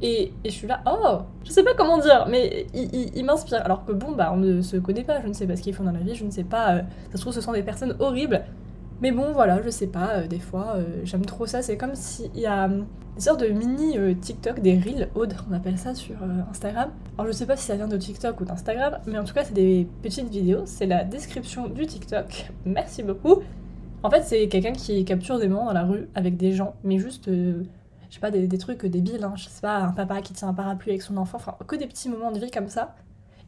et, 0.00 0.32
et, 0.44 0.50
je 0.50 0.54
suis 0.54 0.68
là, 0.68 0.80
oh, 0.86 1.18
je 1.44 1.50
sais 1.50 1.64
pas 1.64 1.74
comment 1.76 1.98
dire, 1.98 2.26
mais 2.28 2.66
ils, 2.72 3.24
m'inspirent. 3.24 3.64
Alors 3.64 3.84
que 3.84 3.90
bon, 3.90 4.12
bah 4.12 4.30
on 4.32 4.36
ne 4.36 4.62
se 4.62 4.76
connaît 4.76 5.02
pas, 5.02 5.20
je 5.20 5.26
ne 5.26 5.32
sais 5.32 5.44
pas 5.44 5.56
ce 5.56 5.62
qu'ils 5.62 5.74
font 5.74 5.82
dans 5.82 5.90
la 5.90 5.98
vie, 5.98 6.14
je 6.14 6.24
ne 6.24 6.30
sais 6.30 6.44
pas, 6.44 6.76
euh, 6.76 6.82
ça 7.10 7.16
se 7.16 7.20
trouve 7.20 7.32
ce 7.32 7.40
sont 7.40 7.52
des 7.52 7.64
personnes 7.64 7.96
horribles, 7.98 8.44
mais 9.00 9.12
bon, 9.12 9.32
voilà, 9.32 9.62
je 9.62 9.70
sais 9.70 9.86
pas, 9.86 10.16
euh, 10.16 10.26
des 10.26 10.40
fois, 10.40 10.74
euh, 10.76 11.00
j'aime 11.04 11.24
trop 11.24 11.46
ça. 11.46 11.62
C'est 11.62 11.76
comme 11.76 11.94
s'il 11.94 12.36
y 12.36 12.46
a 12.46 12.64
une 12.64 12.86
sorte 13.16 13.40
de 13.40 13.48
mini 13.48 13.96
euh, 13.96 14.14
TikTok, 14.14 14.60
des 14.60 14.76
Reels 14.76 15.08
Aude, 15.14 15.34
on 15.48 15.54
appelle 15.54 15.78
ça 15.78 15.94
sur 15.94 16.16
Instagram. 16.50 16.90
Alors, 17.16 17.30
je 17.30 17.36
sais 17.36 17.46
pas 17.46 17.56
si 17.56 17.64
ça 17.64 17.76
vient 17.76 17.86
de 17.86 17.96
TikTok 17.96 18.40
ou 18.40 18.44
d'Instagram, 18.44 18.98
mais 19.06 19.18
en 19.18 19.24
tout 19.24 19.34
cas, 19.34 19.44
c'est 19.44 19.54
des 19.54 19.86
petites 20.02 20.28
vidéos. 20.28 20.62
C'est 20.66 20.86
la 20.86 21.04
description 21.04 21.68
du 21.68 21.86
TikTok. 21.86 22.50
Merci 22.64 23.04
beaucoup. 23.04 23.36
En 24.02 24.10
fait, 24.10 24.22
c'est 24.22 24.48
quelqu'un 24.48 24.72
qui 24.72 25.04
capture 25.04 25.38
des 25.38 25.48
moments 25.48 25.66
dans 25.66 25.72
la 25.72 25.84
rue 25.84 26.08
avec 26.14 26.36
des 26.36 26.52
gens, 26.52 26.74
mais 26.84 26.98
juste, 26.98 27.26
je 27.26 27.64
sais 28.10 28.20
pas, 28.20 28.30
des, 28.30 28.46
des 28.46 28.58
trucs 28.58 28.84
débiles, 28.86 29.24
hein. 29.24 29.34
je 29.36 29.48
sais 29.48 29.60
pas, 29.60 29.78
un 29.78 29.92
papa 29.92 30.22
qui 30.22 30.32
tient 30.32 30.48
un 30.48 30.54
parapluie 30.54 30.92
avec 30.92 31.02
son 31.02 31.16
enfant, 31.16 31.36
enfin, 31.36 31.56
que 31.66 31.74
des 31.74 31.86
petits 31.86 32.08
moments 32.08 32.30
de 32.30 32.38
vie 32.38 32.50
comme 32.50 32.68
ça. 32.68 32.94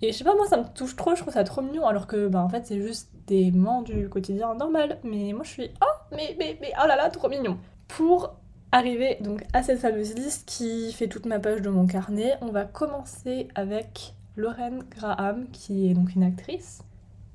Et 0.02 0.12
je 0.12 0.18
sais 0.18 0.24
pas, 0.24 0.34
moi 0.34 0.46
ça 0.46 0.56
me 0.56 0.64
touche 0.74 0.96
trop, 0.96 1.14
je 1.14 1.20
trouve 1.20 1.34
ça 1.34 1.44
trop 1.44 1.60
mignon, 1.60 1.86
alors 1.86 2.06
que 2.06 2.26
bah 2.28 2.42
en 2.42 2.48
fait 2.48 2.66
c'est 2.66 2.80
juste 2.80 3.10
du 3.84 4.08
quotidien 4.08 4.54
normal. 4.54 4.98
Mais 5.04 5.32
moi 5.32 5.44
je 5.44 5.50
suis, 5.50 5.70
oh, 5.82 6.14
mais, 6.14 6.36
mais, 6.38 6.58
mais, 6.60 6.72
oh 6.82 6.86
là 6.86 6.96
là, 6.96 7.10
trop 7.10 7.28
mignon. 7.28 7.58
Pour 7.88 8.34
arriver 8.72 9.18
donc 9.20 9.44
à 9.52 9.62
cette 9.62 9.80
fameuse 9.80 10.14
liste 10.14 10.48
qui 10.48 10.92
fait 10.92 11.08
toute 11.08 11.26
ma 11.26 11.38
page 11.38 11.62
de 11.62 11.70
mon 11.70 11.86
carnet, 11.86 12.34
on 12.40 12.48
va 12.48 12.64
commencer 12.64 13.48
avec 13.54 14.14
Lorraine 14.36 14.84
Graham, 14.90 15.46
qui 15.52 15.90
est 15.90 15.94
donc 15.94 16.14
une 16.14 16.22
actrice, 16.22 16.82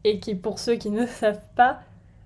et 0.03 0.19
qui 0.19 0.35
pour 0.35 0.59
ceux 0.59 0.75
qui 0.75 0.91
ne 0.91 1.05
savent 1.05 1.41
pas, 1.55 1.79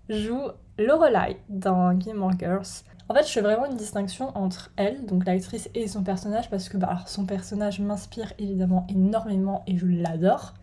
joue 0.09 0.49
Lorelai 0.77 1.37
dans 1.49 1.99
Gilmore 1.99 2.37
Girls. 2.39 2.83
En 3.09 3.15
fait, 3.15 3.27
je 3.27 3.31
fais 3.31 3.41
vraiment 3.41 3.65
une 3.65 3.75
distinction 3.75 4.37
entre 4.37 4.71
elle, 4.75 5.05
donc 5.07 5.25
l'actrice, 5.25 5.69
et 5.73 5.87
son 5.87 6.03
personnage, 6.03 6.49
parce 6.49 6.69
que 6.69 6.77
bah, 6.77 6.99
son 7.07 7.25
personnage 7.25 7.79
m'inspire 7.79 8.33
évidemment 8.37 8.85
énormément 8.87 9.63
et 9.65 9.77
je 9.77 9.87
l'adore. 9.87 10.53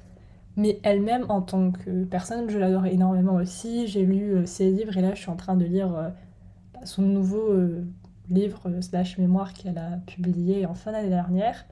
Mais 0.57 0.81
elle-même, 0.83 1.27
en 1.29 1.43
tant 1.43 1.71
que 1.71 2.05
personne, 2.05 2.49
je 2.49 2.59
l'adore 2.59 2.87
énormément 2.87 3.35
aussi. 3.35 3.87
J'ai 3.87 4.05
lu 4.05 4.33
euh, 4.33 4.47
ses 4.47 4.71
livres 4.71 4.97
et 4.97 5.03
là, 5.03 5.15
je 5.15 5.21
suis 5.21 5.31
en 5.31 5.37
train 5.37 5.55
de 5.55 5.67
lire 5.67 5.95
euh, 5.95 6.09
son 6.85 7.03
nouveau 7.03 7.53
euh, 7.53 7.85
livre 8.31 8.63
slash 8.81 9.19
mémoire 9.19 9.53
qu'elle 9.53 9.77
a 9.77 9.99
publié 10.07 10.65
en 10.65 10.75
fin 10.75 10.93
d'année 10.93 11.11
dernière. 11.11 11.67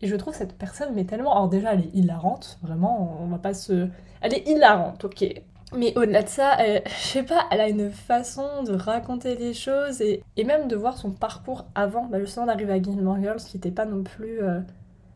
Et 0.00 0.06
je 0.06 0.16
trouve 0.16 0.34
cette 0.34 0.54
personne, 0.56 0.94
mais 0.94 1.04
tellement. 1.04 1.32
Alors, 1.32 1.50
déjà, 1.50 1.74
elle 1.74 1.80
est 1.80 1.94
hilarante, 1.94 2.58
vraiment, 2.62 3.18
on 3.20 3.26
va 3.26 3.38
pas 3.38 3.52
se. 3.52 3.88
Elle 4.22 4.32
est 4.32 4.48
hilarante, 4.48 5.04
ok. 5.04 5.42
Mais 5.76 5.96
au-delà 5.96 6.22
de 6.22 6.28
ça, 6.28 6.56
elle, 6.58 6.82
je 6.86 7.06
sais 7.06 7.22
pas, 7.22 7.44
elle 7.50 7.60
a 7.60 7.68
une 7.68 7.90
façon 7.90 8.62
de 8.64 8.72
raconter 8.72 9.36
les 9.36 9.52
choses 9.52 10.00
et, 10.00 10.22
et 10.38 10.44
même 10.44 10.66
de 10.66 10.76
voir 10.76 10.96
son 10.96 11.10
parcours 11.10 11.66
avant, 11.74 12.06
bah 12.06 12.18
justement 12.18 12.46
d'arriver 12.46 12.72
à 12.72 12.82
Gilmore 12.82 13.20
Girls 13.20 13.40
qui 13.40 13.58
n'était 13.58 13.70
pas 13.70 13.84
non 13.84 14.02
plus 14.02 14.40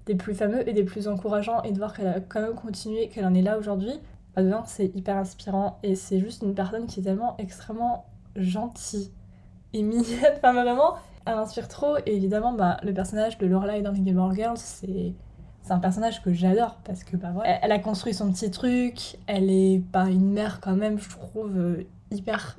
des 0.06 0.14
plus 0.14 0.34
fameux 0.34 0.68
et 0.68 0.72
des 0.72 0.84
plus 0.84 1.08
encourageants. 1.08 1.62
Et 1.62 1.72
de 1.72 1.78
voir 1.78 1.94
qu'elle 1.94 2.08
a 2.08 2.20
quand 2.20 2.40
même 2.40 2.54
continué, 2.54 3.08
qu'elle 3.08 3.26
en 3.26 3.34
est 3.34 3.42
là 3.42 3.58
aujourd'hui, 3.58 3.94
bah 4.36 4.42
c'est 4.66 4.94
hyper 4.94 5.16
inspirant. 5.16 5.78
Et 5.82 5.94
c'est 5.94 6.20
juste 6.20 6.42
une 6.42 6.54
personne 6.54 6.86
qui 6.86 7.00
est 7.00 7.04
tellement 7.04 7.36
extrêmement 7.38 8.06
gentille 8.36 9.10
et 9.72 9.82
mignonne, 9.82 10.04
enfin 10.36 10.52
vraiment, 10.52 10.94
elle 11.26 11.34
inspire 11.34 11.68
trop. 11.68 11.96
Et 12.06 12.16
évidemment 12.16 12.52
bah, 12.52 12.78
le 12.82 12.92
personnage 12.92 13.38
de 13.38 13.46
Lorelai 13.46 13.82
dans 13.82 13.92
les 13.92 14.04
Gilmore 14.04 14.34
Girls 14.34 14.58
c'est 14.58 15.14
c'est 15.64 15.72
un 15.72 15.78
personnage 15.78 16.22
que 16.22 16.32
j'adore 16.32 16.76
parce 16.84 17.04
que 17.04 17.16
bah 17.16 17.32
ouais, 17.32 17.58
elle 17.62 17.72
a 17.72 17.78
construit 17.78 18.12
son 18.12 18.30
petit 18.30 18.50
truc, 18.50 19.16
elle 19.26 19.50
est 19.50 19.82
pas 19.92 20.10
une 20.10 20.30
mère 20.30 20.60
quand 20.60 20.76
même, 20.76 20.98
je 20.98 21.08
trouve 21.08 21.56
euh, 21.56 21.86
hyper 22.10 22.58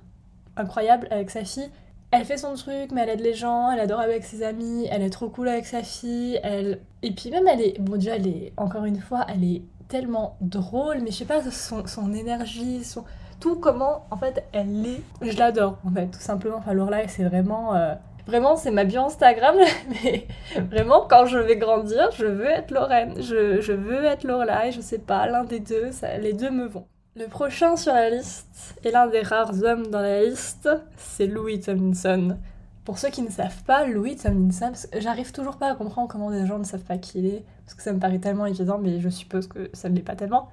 incroyable 0.57 1.07
avec 1.11 1.29
sa 1.29 1.43
fille. 1.43 1.69
Elle 2.17 2.23
fait 2.23 2.37
son 2.37 2.53
truc, 2.53 2.91
mais 2.93 3.01
elle 3.01 3.09
aide 3.09 3.19
les 3.19 3.33
gens, 3.33 3.71
elle 3.71 3.79
adore 3.81 3.99
avec 3.99 4.23
ses 4.23 4.41
amis, 4.41 4.87
elle 4.89 5.01
est 5.01 5.09
trop 5.09 5.27
cool 5.27 5.49
avec 5.49 5.65
sa 5.65 5.83
fille, 5.83 6.39
elle... 6.43 6.79
Et 7.03 7.11
puis 7.11 7.29
même 7.29 7.45
elle 7.45 7.59
est... 7.59 7.77
Bon 7.81 7.97
déjà, 7.97 8.15
elle 8.15 8.27
est... 8.27 8.53
Encore 8.55 8.85
une 8.85 9.01
fois, 9.01 9.25
elle 9.27 9.43
est 9.43 9.63
tellement 9.89 10.37
drôle, 10.39 10.99
mais 11.01 11.11
je 11.11 11.17
sais 11.17 11.25
pas, 11.25 11.41
son, 11.51 11.85
son 11.85 12.13
énergie, 12.13 12.85
son... 12.85 13.03
Tout 13.41 13.57
comment, 13.57 14.05
en 14.11 14.15
fait, 14.15 14.45
elle 14.53 14.85
est... 14.85 15.01
Je 15.21 15.37
l'adore, 15.37 15.77
en 15.85 15.91
fait, 15.91 16.07
tout 16.07 16.21
simplement. 16.21 16.55
Enfin, 16.55 16.71
Lorelai, 16.73 17.07
c'est 17.09 17.25
vraiment... 17.25 17.75
Euh, 17.75 17.93
Vraiment, 18.27 18.55
c'est 18.55 18.71
ma 18.71 18.85
bio 18.85 19.01
Instagram, 19.01 19.55
mais 20.03 20.25
vraiment, 20.71 21.05
quand 21.07 21.27
je 21.27 21.37
vais 21.37 21.57
grandir, 21.57 22.09
je 22.17 22.25
veux 22.25 22.47
être 22.47 22.71
Lorraine, 22.71 23.21
je, 23.21 23.61
je 23.61 23.71
veux 23.71 24.03
être 24.03 24.23
Lorelai, 24.23 24.71
je 24.71 24.81
sais 24.81 24.97
pas, 24.97 25.27
l'un 25.27 25.43
des 25.43 25.59
deux, 25.59 25.91
ça, 25.91 26.17
les 26.17 26.33
deux 26.33 26.49
me 26.49 26.65
vont. 26.65 26.87
Le 27.17 27.27
prochain 27.27 27.77
sur 27.77 27.93
la 27.93 28.09
liste, 28.09 28.75
et 28.83 28.91
l'un 28.91 29.07
des 29.07 29.21
rares 29.21 29.63
hommes 29.63 29.87
dans 29.87 30.01
la 30.01 30.25
liste, 30.25 30.67
c'est 30.97 31.27
Louis 31.27 31.61
Tomlinson. 31.61 32.37
Pour 32.83 32.99
ceux 32.99 33.07
qui 33.07 33.21
ne 33.21 33.29
savent 33.29 33.63
pas, 33.63 33.87
Louis 33.87 34.17
Tomlinson, 34.17 34.73
j'arrive 34.97 35.31
toujours 35.31 35.55
pas 35.55 35.71
à 35.71 35.75
comprendre 35.75 36.09
comment 36.09 36.29
des 36.29 36.45
gens 36.45 36.59
ne 36.59 36.65
savent 36.65 36.83
pas 36.83 36.97
qui 36.97 37.19
il 37.19 37.25
est, 37.27 37.45
parce 37.63 37.73
que 37.73 37.83
ça 37.83 37.93
me 37.93 37.99
paraît 37.99 38.19
tellement 38.19 38.45
évident, 38.45 38.79
mais 38.79 38.99
je 38.99 39.07
suppose 39.07 39.47
que 39.47 39.69
ça 39.71 39.87
ne 39.87 39.95
l'est 39.95 40.01
pas 40.01 40.17
tellement. 40.17 40.49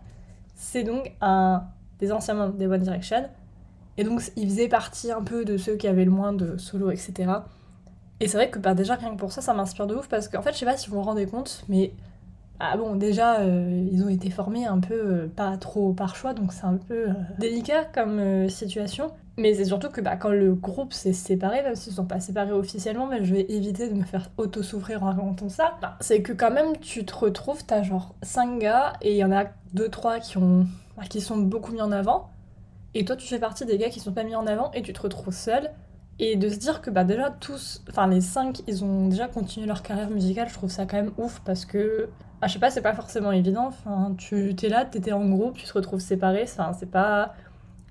C'est 0.55 0.85
donc 0.85 1.13
un 1.21 1.65
des 1.99 2.13
anciens 2.13 2.35
membres 2.35 2.55
des 2.55 2.69
One 2.69 2.83
Direction, 2.83 3.29
et 3.99 4.05
donc 4.05 4.23
il 4.37 4.49
faisait 4.49 4.69
partie 4.69 5.11
un 5.11 5.23
peu 5.23 5.45
de 5.45 5.57
ceux 5.57 5.75
qui 5.75 5.89
avaient 5.89 6.05
le 6.05 6.13
moins 6.13 6.33
de 6.33 6.57
solo, 6.59 6.93
etc. 6.93 7.33
Et 8.21 8.29
c'est 8.29 8.37
vrai 8.37 8.51
que 8.51 8.61
bah, 8.61 8.75
déjà, 8.75 8.95
rien 8.95 9.11
que 9.11 9.19
pour 9.19 9.33
ça, 9.33 9.41
ça 9.41 9.53
m'inspire 9.53 9.89
de 9.89 9.97
ouf 9.97 10.07
parce 10.07 10.29
qu'en 10.29 10.43
fait, 10.43 10.53
je 10.53 10.59
sais 10.59 10.67
pas 10.67 10.77
si 10.77 10.91
vous 10.91 10.95
vous 10.95 11.03
rendez 11.03 11.27
compte, 11.27 11.65
mais 11.69 11.93
ah 12.61 12.77
bon, 12.77 12.95
déjà, 12.95 13.41
euh, 13.41 13.89
ils 13.91 14.05
ont 14.05 14.09
été 14.09 14.31
formés 14.31 14.67
un 14.67 14.79
peu 14.79 14.95
euh, 14.95 15.27
pas 15.35 15.57
trop 15.57 15.93
par 15.93 16.15
choix, 16.15 16.33
donc 16.33 16.53
c'est 16.53 16.65
un 16.65 16.77
peu 16.77 17.09
euh, 17.09 17.15
délicat 17.39 17.85
comme 17.85 18.49
situation. 18.49 19.13
Mais 19.39 19.55
c'est 19.55 19.65
surtout 19.65 19.89
que 19.89 20.01
bah, 20.01 20.17
quand 20.17 20.31
le 20.31 20.55
groupe 20.55 20.93
s'est 20.93 21.15
séparé, 21.15 21.63
même 21.63 21.75
s'ils 21.75 21.95
sont 21.95 22.05
pas 22.05 22.21
séparés 22.21 22.53
officiellement, 22.53 23.07
mais 23.07 23.25
je 23.25 23.35
vais 23.35 23.47
éviter 23.49 23.89
de 23.89 23.95
me 23.95 24.05
faire 24.05 24.31
auto-souffrir 24.37 25.03
en 25.03 25.07
racontant 25.07 25.49
ça, 25.49 25.75
bah, 25.81 25.97
c'est 26.01 26.23
que 26.23 26.33
quand 26.33 26.51
même 26.51 26.77
tu 26.79 27.05
te 27.05 27.15
retrouves, 27.15 27.65
t'as 27.65 27.83
genre 27.83 28.15
5 28.23 28.59
gars 28.59 28.93
et 29.01 29.13
il 29.13 29.17
y 29.17 29.25
en 29.25 29.33
a 29.33 29.47
2-3 29.75 30.21
qui, 30.21 30.37
ont... 30.37 30.67
Bah, 30.97 31.05
qui 31.09 31.21
sont 31.21 31.39
beaucoup 31.39 31.73
mis 31.73 31.81
en 31.81 31.93
avant. 31.93 32.29
Et 32.95 33.05
toi, 33.07 33.17
tu 33.17 33.27
fais 33.27 33.39
partie 33.39 33.65
des 33.65 33.79
gars 33.79 33.89
qui 33.89 34.01
sont 34.01 34.13
pas 34.13 34.23
mis 34.23 34.37
en 34.37 34.47
avant 34.47 34.71
et 34.73 34.83
tu 34.83 34.93
te 34.93 35.01
retrouves 35.01 35.35
seul. 35.35 35.71
Et 36.19 36.37
de 36.37 36.49
se 36.49 36.57
dire 36.57 36.83
que 36.83 36.91
bah 36.91 37.05
déjà 37.05 37.31
tous, 37.31 37.83
enfin 37.89 38.07
les 38.07 38.21
cinq, 38.21 38.63
ils 38.69 38.85
ont 38.85 39.09
déjà 39.09 39.29
continué 39.29 39.67
leur 39.67 39.83
carrière 39.83 40.11
musicale, 40.11 40.49
je 40.49 40.55
trouve 40.55 40.71
ça 40.71 40.85
quand 40.85 40.97
même 40.97 41.13
ouf 41.17 41.41
parce 41.45 41.65
que, 41.65 42.11
ah, 42.43 42.49
je 42.49 42.55
sais 42.55 42.59
pas, 42.59 42.71
c'est 42.71 42.83
pas 42.83 42.95
forcément 42.95 43.33
évident. 43.33 43.71
Tu 44.19 44.55
t'es 44.57 44.69
là, 44.69 44.85
t'étais 44.85 45.13
en 45.13 45.29
groupe, 45.29 45.57
tu 45.57 45.65
te 45.65 45.73
retrouves 45.73 46.01
séparé, 46.01 46.43
enfin, 46.43 46.73
c'est 46.73 46.91
pas 46.91 47.35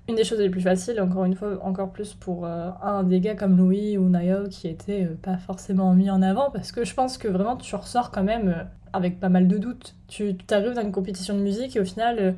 une 0.08 0.16
des 0.16 0.24
choses 0.24 0.40
les 0.40 0.50
plus 0.50 0.60
faciles, 0.60 1.00
encore 1.00 1.24
une 1.24 1.34
fois, 1.34 1.58
encore 1.62 1.90
plus 1.90 2.14
pour 2.14 2.44
euh, 2.44 2.70
un 2.82 3.02
des 3.02 3.20
gars 3.20 3.34
comme 3.34 3.56
Louis 3.56 3.96
ou 3.98 4.08
Niall 4.08 4.48
qui 4.48 4.68
étaient 4.68 5.04
euh, 5.04 5.16
pas 5.20 5.38
forcément 5.38 5.94
mis 5.94 6.10
en 6.10 6.22
avant 6.22 6.50
parce 6.50 6.72
que 6.72 6.84
je 6.84 6.92
pense 6.94 7.18
que 7.18 7.28
vraiment 7.28 7.56
tu 7.56 7.74
ressors 7.76 8.10
quand 8.10 8.24
même 8.24 8.48
euh, 8.48 8.64
avec 8.92 9.20
pas 9.20 9.28
mal 9.28 9.48
de 9.48 9.58
doutes. 9.58 9.94
Tu 10.08 10.36
t'arrives 10.36 10.74
dans 10.74 10.82
une 10.82 10.92
compétition 10.92 11.34
de 11.34 11.40
musique 11.40 11.76
et 11.76 11.80
au 11.80 11.84
final, 11.84 12.36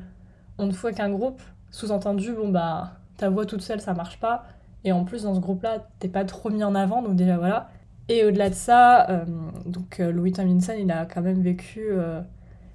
on 0.57 0.67
ne 0.67 0.71
voit 0.71 0.93
qu'un 0.93 1.09
groupe, 1.09 1.41
sous-entendu, 1.71 2.33
bon 2.33 2.49
bah 2.49 2.93
ta 3.17 3.29
voix 3.29 3.45
toute 3.45 3.61
seule 3.61 3.81
ça 3.81 3.93
marche 3.93 4.19
pas 4.19 4.45
et 4.85 4.91
en 4.91 5.03
plus, 5.03 5.23
dans 5.23 5.33
ce 5.33 5.39
groupe-là, 5.39 5.79
t'es 5.99 6.07
pas 6.07 6.23
trop 6.23 6.51
mis 6.51 6.63
en 6.63 6.75
avant, 6.75 7.01
donc 7.01 7.15
déjà 7.15 7.37
voilà. 7.37 7.69
Et 8.07 8.23
au-delà 8.23 8.49
de 8.49 8.55
ça, 8.55 9.09
euh, 9.09 9.25
donc 9.65 9.99
euh, 9.99 10.11
Louis 10.11 10.31
Tomlinson, 10.31 10.73
il 10.77 10.91
a 10.91 11.05
quand 11.05 11.21
même 11.21 11.41
vécu 11.41 11.87
euh, 11.89 12.21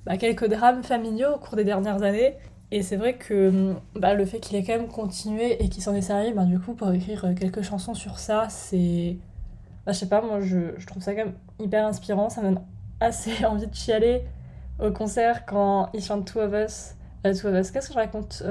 bah, 0.04 0.16
quelques 0.16 0.48
drames 0.48 0.82
familiaux 0.82 1.34
au 1.36 1.38
cours 1.38 1.56
des 1.56 1.64
dernières 1.64 2.02
années. 2.02 2.34
Et 2.72 2.82
c'est 2.82 2.96
vrai 2.96 3.14
que 3.14 3.74
bah, 3.94 4.14
le 4.14 4.24
fait 4.24 4.40
qu'il 4.40 4.56
ait 4.56 4.64
quand 4.64 4.76
même 4.76 4.88
continué 4.88 5.62
et 5.62 5.68
qu'il 5.68 5.82
s'en 5.82 5.94
est 5.94 6.02
servi, 6.02 6.32
bah, 6.32 6.44
du 6.44 6.58
coup, 6.58 6.74
pour 6.74 6.90
écrire 6.92 7.26
quelques 7.38 7.62
chansons 7.62 7.94
sur 7.94 8.18
ça, 8.18 8.48
c'est. 8.48 9.16
Je 9.86 9.92
sais 9.92 10.08
pas, 10.08 10.20
moi 10.20 10.40
je, 10.40 10.84
trouve 10.86 11.02
ça 11.02 11.14
quand 11.14 11.24
même 11.24 11.34
hyper 11.58 11.86
inspirant. 11.86 12.28
Ça 12.28 12.42
me 12.42 12.50
donne 12.50 12.60
assez 13.00 13.44
envie 13.44 13.66
de 13.66 13.74
chialer 13.74 14.24
au 14.82 14.90
concert 14.90 15.46
quand 15.46 15.90
il 15.94 16.02
chante 16.02 16.26
Two 16.26 16.40
of 16.40 16.52
Us. 16.52 16.94
Two 17.22 17.48
of 17.48 17.54
Us, 17.54 17.70
qu'est-ce 17.70 17.88
que 17.88 17.94
je 17.94 17.98
raconte 17.98 18.42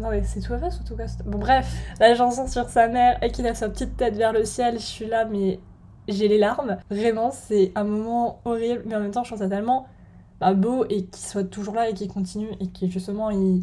non 0.00 0.08
mais 0.08 0.22
c'est 0.24 0.40
tout 0.40 0.54
à 0.54 0.58
fait 0.58 0.68
ou 0.68 0.84
tout 0.84 0.96
cas 0.96 1.04
Bon 1.26 1.36
bref, 1.36 1.70
la 2.00 2.14
chanson 2.14 2.46
sur 2.46 2.66
sa 2.70 2.88
mère 2.88 3.22
et 3.22 3.30
qu'il 3.30 3.46
a 3.46 3.54
sa 3.54 3.68
petite 3.68 3.94
tête 3.94 4.16
vers 4.16 4.32
le 4.32 4.46
ciel, 4.46 4.78
je 4.78 4.84
suis 4.84 5.06
là 5.06 5.26
mais 5.26 5.60
j'ai 6.08 6.28
les 6.28 6.38
larmes. 6.38 6.78
Vraiment 6.90 7.30
c'est 7.30 7.72
un 7.74 7.84
moment 7.84 8.40
horrible 8.44 8.82
mais 8.86 8.96
en 8.96 9.00
même 9.00 9.10
temps 9.10 9.24
je 9.24 9.30
trouve 9.30 9.40
ça 9.40 9.48
tellement 9.48 9.86
bah, 10.40 10.54
beau 10.54 10.84
et 10.88 11.04
qu'il 11.04 11.24
soit 11.24 11.44
toujours 11.44 11.74
là 11.74 11.88
et 11.88 11.94
qu'il 11.94 12.08
continue 12.08 12.50
et 12.60 12.66
qu'il 12.66 12.90
justement 12.90 13.30
il, 13.30 13.62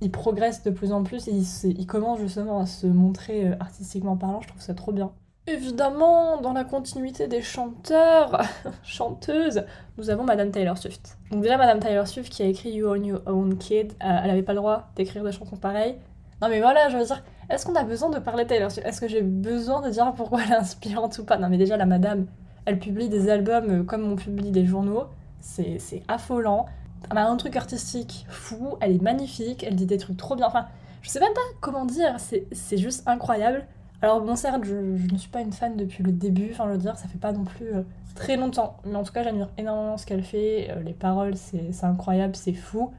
il 0.00 0.10
progresse 0.10 0.62
de 0.62 0.70
plus 0.70 0.92
en 0.92 1.02
plus 1.02 1.28
et 1.28 1.32
il, 1.64 1.86
commence 1.86 2.20
justement 2.20 2.60
à 2.60 2.66
se 2.66 2.86
montrer 2.86 3.48
euh, 3.48 3.56
artistiquement 3.60 4.16
parlant, 4.16 4.40
je 4.40 4.48
trouve 4.48 4.60
ça 4.60 4.74
trop 4.74 4.92
bien. 4.92 5.12
Évidemment, 5.46 6.40
dans 6.40 6.52
la 6.52 6.64
continuité 6.64 7.28
des 7.28 7.40
chanteurs, 7.40 8.42
chanteuses, 8.82 9.64
nous 9.96 10.10
avons 10.10 10.24
Madame 10.24 10.50
Taylor 10.50 10.76
Swift. 10.76 11.16
Donc 11.30 11.42
déjà, 11.42 11.56
Madame 11.56 11.78
Taylor 11.78 12.06
Swift 12.06 12.32
qui 12.32 12.42
a 12.42 12.46
écrit 12.46 12.72
You 12.72 12.88
Own 12.88 13.04
Your 13.04 13.20
Own 13.26 13.56
Kid, 13.56 13.92
euh, 14.02 14.20
elle 14.24 14.30
avait 14.30 14.42
pas 14.42 14.52
le 14.52 14.58
droit 14.58 14.88
d'écrire 14.96 15.22
des 15.22 15.32
chansons 15.32 15.56
pareilles. 15.56 15.96
Non 16.42 16.48
mais 16.48 16.60
voilà, 16.60 16.88
je 16.90 16.98
veux 16.98 17.04
dire, 17.04 17.22
est-ce 17.48 17.64
qu'on 17.66 17.74
a 17.74 17.84
besoin 17.84 18.10
de 18.10 18.18
parler 18.18 18.46
Taylor 18.46 18.70
Swift? 18.70 18.86
Est-ce 18.86 19.00
que 19.00 19.08
j'ai 19.08 19.22
besoin 19.22 19.80
de 19.80 19.90
dire 19.90 20.12
pourquoi 20.14 20.42
elle 20.42 20.52
est 20.52 20.56
inspirante 20.56 21.18
ou 21.18 21.24
pas? 21.24 21.38
Non 21.38 21.48
mais 21.48 21.58
déjà, 21.58 21.76
la 21.76 21.86
Madame, 21.86 22.26
elle 22.64 22.78
publie 22.78 23.08
des 23.08 23.30
albums 23.30 23.70
euh, 23.70 23.82
comme 23.84 24.10
on 24.10 24.16
publie 24.16 24.50
des 24.50 24.66
journaux. 24.66 25.04
C'est 25.40 26.02
affolant. 26.08 26.66
Elle 27.10 27.18
a 27.18 27.28
un 27.28 27.36
truc 27.36 27.54
artistique 27.54 28.26
fou, 28.28 28.76
elle 28.80 28.96
est 28.96 29.02
magnifique, 29.02 29.62
elle 29.62 29.76
dit 29.76 29.86
des 29.86 29.98
trucs 29.98 30.16
trop 30.16 30.34
bien. 30.34 30.46
Enfin, 30.46 30.66
je 31.02 31.10
sais 31.10 31.20
même 31.20 31.34
pas 31.34 31.40
comment 31.60 31.84
dire, 31.84 32.16
c'est 32.18 32.76
juste 32.76 33.06
incroyable. 33.06 33.64
Alors 34.02 34.20
bon 34.20 34.34
certes, 34.34 34.64
je, 34.64 34.74
ne 34.74 35.18
suis 35.18 35.30
pas 35.30 35.40
une 35.40 35.52
fan 35.52 35.76
depuis 35.76 36.02
le 36.02 36.10
début, 36.10 36.48
enfin 36.50 36.64
je 36.66 36.72
veux 36.72 36.78
dire, 36.78 36.96
ça 36.96 37.06
fait 37.06 37.18
pas 37.18 37.32
non 37.32 37.44
plus 37.44 37.72
euh, 37.72 37.82
très 38.16 38.36
longtemps. 38.36 38.76
Mais 38.84 38.96
en 38.96 39.04
tout 39.04 39.12
cas, 39.12 39.22
j'admire 39.22 39.50
énormément 39.56 39.96
ce 39.96 40.04
qu'elle 40.04 40.24
fait, 40.24 40.68
euh, 40.70 40.82
les 40.82 40.92
paroles, 40.92 41.36
c'est 41.36 41.84
incroyable, 41.84 42.34
c'est 42.34 42.52
fou. 42.52 42.92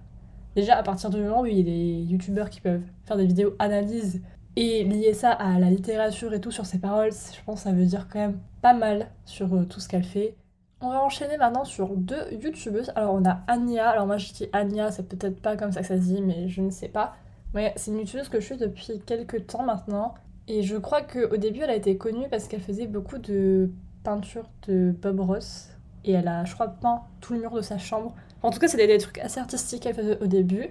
Déjà, 0.56 0.76
à 0.76 0.84
partir 0.84 1.10
du 1.10 1.22
moment 1.22 1.42
où 1.42 1.46
il 1.46 1.58
y 1.58 1.60
a 1.60 1.64
des 1.64 2.12
youtubeurs 2.12 2.50
qui 2.50 2.62
peuvent 2.62 2.82
faire 3.06 3.18
des 3.18 3.28
vidéos 3.28 3.56
analyses 3.60 4.22
et 4.58 4.84
lier 4.84 5.14
ça 5.14 5.32
à 5.32 5.60
la 5.60 5.70
littérature 5.70 6.34
et 6.34 6.42
tout 6.42 6.50
sur 6.50 6.66
ses 6.66 6.80
paroles, 6.80 7.12
je 7.12 7.40
pense 7.46 7.60
que 7.60 7.70
ça 7.70 7.72
veut 7.72 7.86
dire 7.86 8.08
quand 8.12 8.18
même 8.18 8.40
pas 8.64 8.74
mal 8.74 9.12
sur 9.24 9.54
euh, 9.54 9.66
tout 9.66 9.80
ce 9.80 9.88
qu'elle 9.88 10.04
fait. 10.04 10.36
On 10.82 10.90
va 10.90 11.00
enchaîner 11.04 11.38
maintenant 11.38 11.64
sur 11.64 11.96
deux 11.96 12.32
youtubeuses. 12.32 12.92
Alors 12.96 13.14
on 13.14 13.24
a 13.24 13.44
Anya, 13.48 13.88
alors 13.88 14.08
moi 14.08 14.18
je 14.18 14.34
dis 14.34 14.50
Anya, 14.54 14.90
c'est 14.90 15.08
peut-être 15.08 15.40
pas 15.40 15.58
comme 15.58 15.72
ça 15.72 15.82
que 15.82 15.88
ça 15.88 15.96
se 15.98 16.02
dit, 16.02 16.24
mais 16.24 16.50
je 16.50 16.62
ne 16.62 16.72
sais 16.72 16.88
pas. 16.88 17.16
Mais 17.54 17.72
c'est 17.76 17.92
une 17.92 18.00
youtubeuse 18.00 18.30
que 18.30 18.40
je 18.40 18.46
suis 18.46 18.58
depuis 18.58 19.00
quelques 19.06 19.46
temps 19.46 19.64
maintenant. 19.64 20.16
Et 20.48 20.64
je 20.64 20.76
crois 20.76 21.04
qu'au 21.04 21.38
début, 21.38 21.60
elle 21.62 21.70
a 21.70 21.76
été 21.76 21.96
connue 21.98 22.28
parce 22.28 22.48
qu'elle 22.48 22.62
faisait 22.62 22.88
beaucoup 22.88 23.20
de 23.20 23.70
peintures 24.04 24.50
de 24.68 24.92
Bob 25.00 25.20
Ross. 25.20 25.70
Et 26.04 26.14
elle 26.14 26.28
a, 26.28 26.46
je 26.46 26.56
crois, 26.56 26.70
peint 26.70 27.04
tout 27.22 27.34
le 27.34 27.42
mur 27.42 27.52
de 27.52 27.62
sa 27.62 27.78
chambre. 27.78 28.16
En 28.42 28.50
tout 28.50 28.60
cas, 28.60 28.68
c'était 28.68 28.88
des 28.88 28.98
trucs 28.98 29.20
assez 29.20 29.40
artistiques 29.40 29.84
qu'elle 29.84 29.96
faisait 29.96 30.20
au 30.20 30.26
début. 30.28 30.70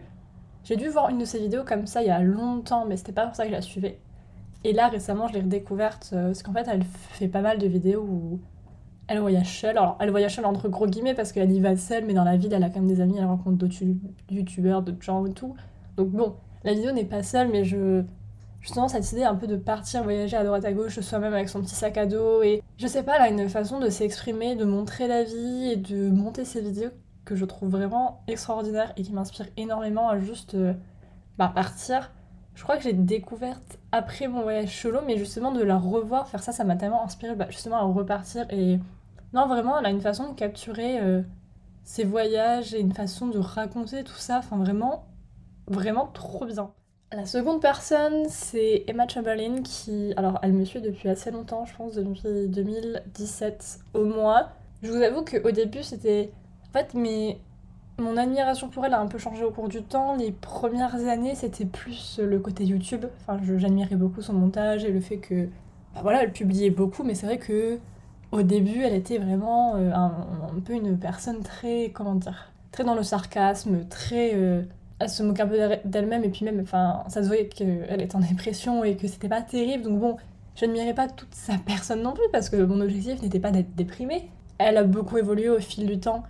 J'ai 0.67 0.75
dû 0.75 0.89
voir 0.89 1.11
une 1.11 1.19
de 1.19 1.25
ses 1.25 1.39
vidéos 1.39 1.63
comme 1.65 1.87
ça 1.87 2.03
il 2.03 2.09
y 2.09 2.11
a 2.11 2.21
longtemps, 2.21 2.87
mais 2.87 2.97
c'était 2.97 3.13
pas 3.13 3.25
pour 3.25 3.37
ça 3.37 3.45
que 3.45 3.51
je 3.51 3.55
la 3.55 3.63
suivais. 3.63 4.01
Et 4.65 4.73
là, 4.73 4.89
récemment, 4.89 5.29
je 5.29 5.35
l'ai 5.35 5.41
redécouverte 5.41 6.11
euh, 6.13 6.27
parce 6.27 6.43
qu'en 6.43 6.53
fait, 6.53 6.67
elle 6.69 6.83
fait 6.83 7.29
pas 7.29 7.41
mal 7.41 7.59
de 7.59 7.69
vidéos 7.69 8.03
où 8.03 8.41
elle 9.07 9.21
voyage 9.21 9.61
seule. 9.61 9.79
Alors, 9.79 9.97
elle 10.01 10.11
voyage 10.11 10.35
seule 10.35 10.45
entre 10.45 10.69
gros 10.69 10.89
guillemets 10.89 11.15
parce 11.15 11.31
qu'elle 11.31 11.53
y 11.53 11.61
va 11.61 11.77
seule, 11.77 12.05
mais 12.05 12.15
dans 12.15 12.25
la 12.25 12.37
ville, 12.37 12.53
elle 12.53 12.65
a 12.65 12.69
quand 12.69 12.81
même 12.81 12.89
des 12.89 13.01
amis, 13.01 13.15
elle 13.17 13.27
rencontre 13.27 13.59
d'autres 13.59 13.77
youtubeurs, 14.29 14.83
d'autres 14.83 15.03
gens 15.03 15.25
et 15.25 15.33
tout. 15.33 15.55
Donc, 15.97 16.09
bon, 16.09 16.35
la 16.65 16.75
vidéo 16.75 16.91
n'est 16.91 17.05
pas 17.05 17.23
seule, 17.23 17.49
mais 17.49 17.63
je 17.63 18.03
justement 18.61 18.89
cette 18.89 19.13
idée 19.13 19.23
un 19.23 19.37
peu 19.37 19.47
de 19.47 19.55
partir 19.55 20.03
voyager 20.03 20.37
à 20.37 20.43
droite 20.43 20.65
à 20.65 20.73
gauche 20.73 20.99
soi-même 20.99 21.33
avec 21.33 21.49
son 21.49 21.61
petit 21.61 21.77
sac 21.77 21.97
à 21.97 22.07
dos 22.07 22.43
et 22.43 22.61
je 22.79 22.89
sais 22.89 23.05
pas, 23.05 23.25
elle 23.25 23.35
une 23.35 23.49
façon 23.49 23.79
de 23.79 23.89
s'exprimer, 23.89 24.57
de 24.57 24.65
montrer 24.65 25.07
la 25.07 25.23
vie 25.23 25.71
et 25.71 25.77
de 25.77 26.11
monter 26.11 26.45
ses 26.45 26.63
vidéos 26.63 26.91
que 27.27 27.37
je 27.37 27.45
trouve 27.45 27.69
vraiment 27.69 28.23
extraordinaire 28.29 28.95
et 28.97 29.03
qui 29.03 29.13
m'inspire 29.13 29.47
énormément 29.59 30.09
à 30.09 30.19
juste 30.19 30.55
euh, 30.55 30.73
bah, 31.37 31.53
partir. 31.55 32.13
Je 32.55 32.63
crois 32.63 32.79
que 32.79 32.85
j'ai 32.85 32.95
découverte 32.95 33.79
après 33.93 34.29
mon 34.29 34.43
voyage 34.43 34.75
solo, 34.81 35.01
mais 35.07 35.19
justement 35.19 35.53
de 35.53 35.63
la 35.63 35.77
revoir 35.77 36.29
faire 36.29 36.43
ça, 36.43 36.53
ça 36.53 36.65
m'a 36.65 36.77
tellement 36.77 37.05
inspiré 37.05 37.35
bah, 37.35 37.49
justement 37.51 37.77
à 37.77 37.83
repartir. 37.83 38.47
Et 38.51 38.79
non, 39.35 39.47
vraiment, 39.47 39.79
elle 39.79 39.85
a 39.85 39.91
une 39.91 40.01
façon 40.01 40.31
de 40.31 40.35
capturer 40.35 41.01
euh, 41.01 41.21
ses 41.85 42.05
voyages 42.05 42.73
et 42.73 42.81
une 42.81 42.95
façon 42.95 43.27
de 43.27 43.39
raconter 43.39 44.05
tout 44.05 44.15
ça. 44.15 44.39
Enfin, 44.39 44.57
vraiment, 44.57 45.05
vraiment 45.67 46.07
trop 46.07 46.47
bien. 46.47 46.71
La 47.13 47.27
seconde 47.27 47.61
personne, 47.61 48.27
c'est 48.29 48.85
Emma 48.87 49.07
Chamberlain 49.07 49.63
qui, 49.63 50.13
alors 50.17 50.39
elle 50.43 50.53
me 50.53 50.65
suit 50.65 50.81
depuis 50.81 51.09
assez 51.09 51.31
longtemps, 51.31 51.65
je 51.65 51.77
pense 51.77 51.95
depuis 51.95 52.49
2017 52.49 53.79
au 53.95 54.05
moins. 54.05 54.49
Je 54.83 54.91
vous 54.91 55.03
avoue 55.03 55.25
qu'au 55.25 55.51
début 55.51 55.83
c'était... 55.83 56.33
Fait, 56.77 56.93
mais 56.93 57.39
mon 57.99 58.19
admiration 58.19 58.69
pour 58.69 58.85
elle 58.85 58.93
a 58.93 59.01
un 59.01 59.07
peu 59.07 59.17
changé 59.17 59.43
au 59.43 59.51
cours 59.51 59.69
du 59.69 59.83
temps. 59.83 60.15
Les 60.15 60.31
premières 60.31 60.95
années, 61.09 61.35
c'était 61.35 61.65
plus 61.65 62.21
le 62.23 62.39
côté 62.39 62.65
YouTube. 62.65 63.07
Enfin, 63.23 63.41
j'admirais 63.57 63.97
beaucoup 63.97 64.21
son 64.21 64.35
montage 64.35 64.85
et 64.85 64.93
le 64.93 65.01
fait 65.01 65.17
que, 65.17 65.47
bah 65.95 66.01
voilà, 66.03 66.23
elle 66.23 66.33
publiait 66.33 66.69
beaucoup, 66.69 67.03
mais 67.03 67.15
c'est 67.15 67.25
vrai 67.25 67.39
que 67.39 67.79
au 68.31 68.43
début, 68.43 68.83
elle 68.83 68.93
était 68.93 69.17
vraiment 69.17 69.77
euh, 69.77 69.91
un, 69.91 70.13
un, 70.55 70.61
peu 70.63 70.75
une 70.75 70.99
personne 70.99 71.41
très, 71.43 71.93
comment 71.95 72.15
dire, 72.15 72.53
très 72.73 72.85
dans 72.85 72.95
le 72.95 73.03
sarcasme, 73.03 73.87
très 73.89 74.33
euh, 74.35 74.61
elle 74.99 75.09
se 75.09 75.23
moque 75.23 75.41
un 75.41 75.47
peu 75.47 75.57
d'elle-même 75.87 76.25
et 76.25 76.29
puis 76.29 76.45
même, 76.45 76.61
enfin, 76.61 77.05
ça 77.09 77.23
se 77.23 77.29
voyait 77.29 77.49
qu'elle 77.49 78.03
était 78.03 78.17
en 78.17 78.21
dépression 78.21 78.85
et 78.85 78.97
que 78.97 79.09
c'était 79.09 79.31
pas 79.31 79.41
terrible. 79.41 79.85
Donc 79.85 79.99
bon, 79.99 80.17
je 80.57 80.67
n'admirais 80.67 80.93
pas 80.93 81.09
toute 81.09 81.35
sa 81.35 81.55
personne 81.57 82.03
non 82.03 82.13
plus 82.13 82.29
parce 82.33 82.51
que 82.51 82.57
mon 82.57 82.83
objectif 82.83 83.23
n'était 83.23 83.41
pas 83.41 83.51
d'être 83.51 83.75
déprimée. 83.75 84.29
Elle 84.59 84.77
a 84.77 84.85
beaucoup 84.85 85.17
évolué 85.17 85.49
au 85.49 85.59
fil 85.59 85.87
du 85.87 85.99
temps 85.99 86.23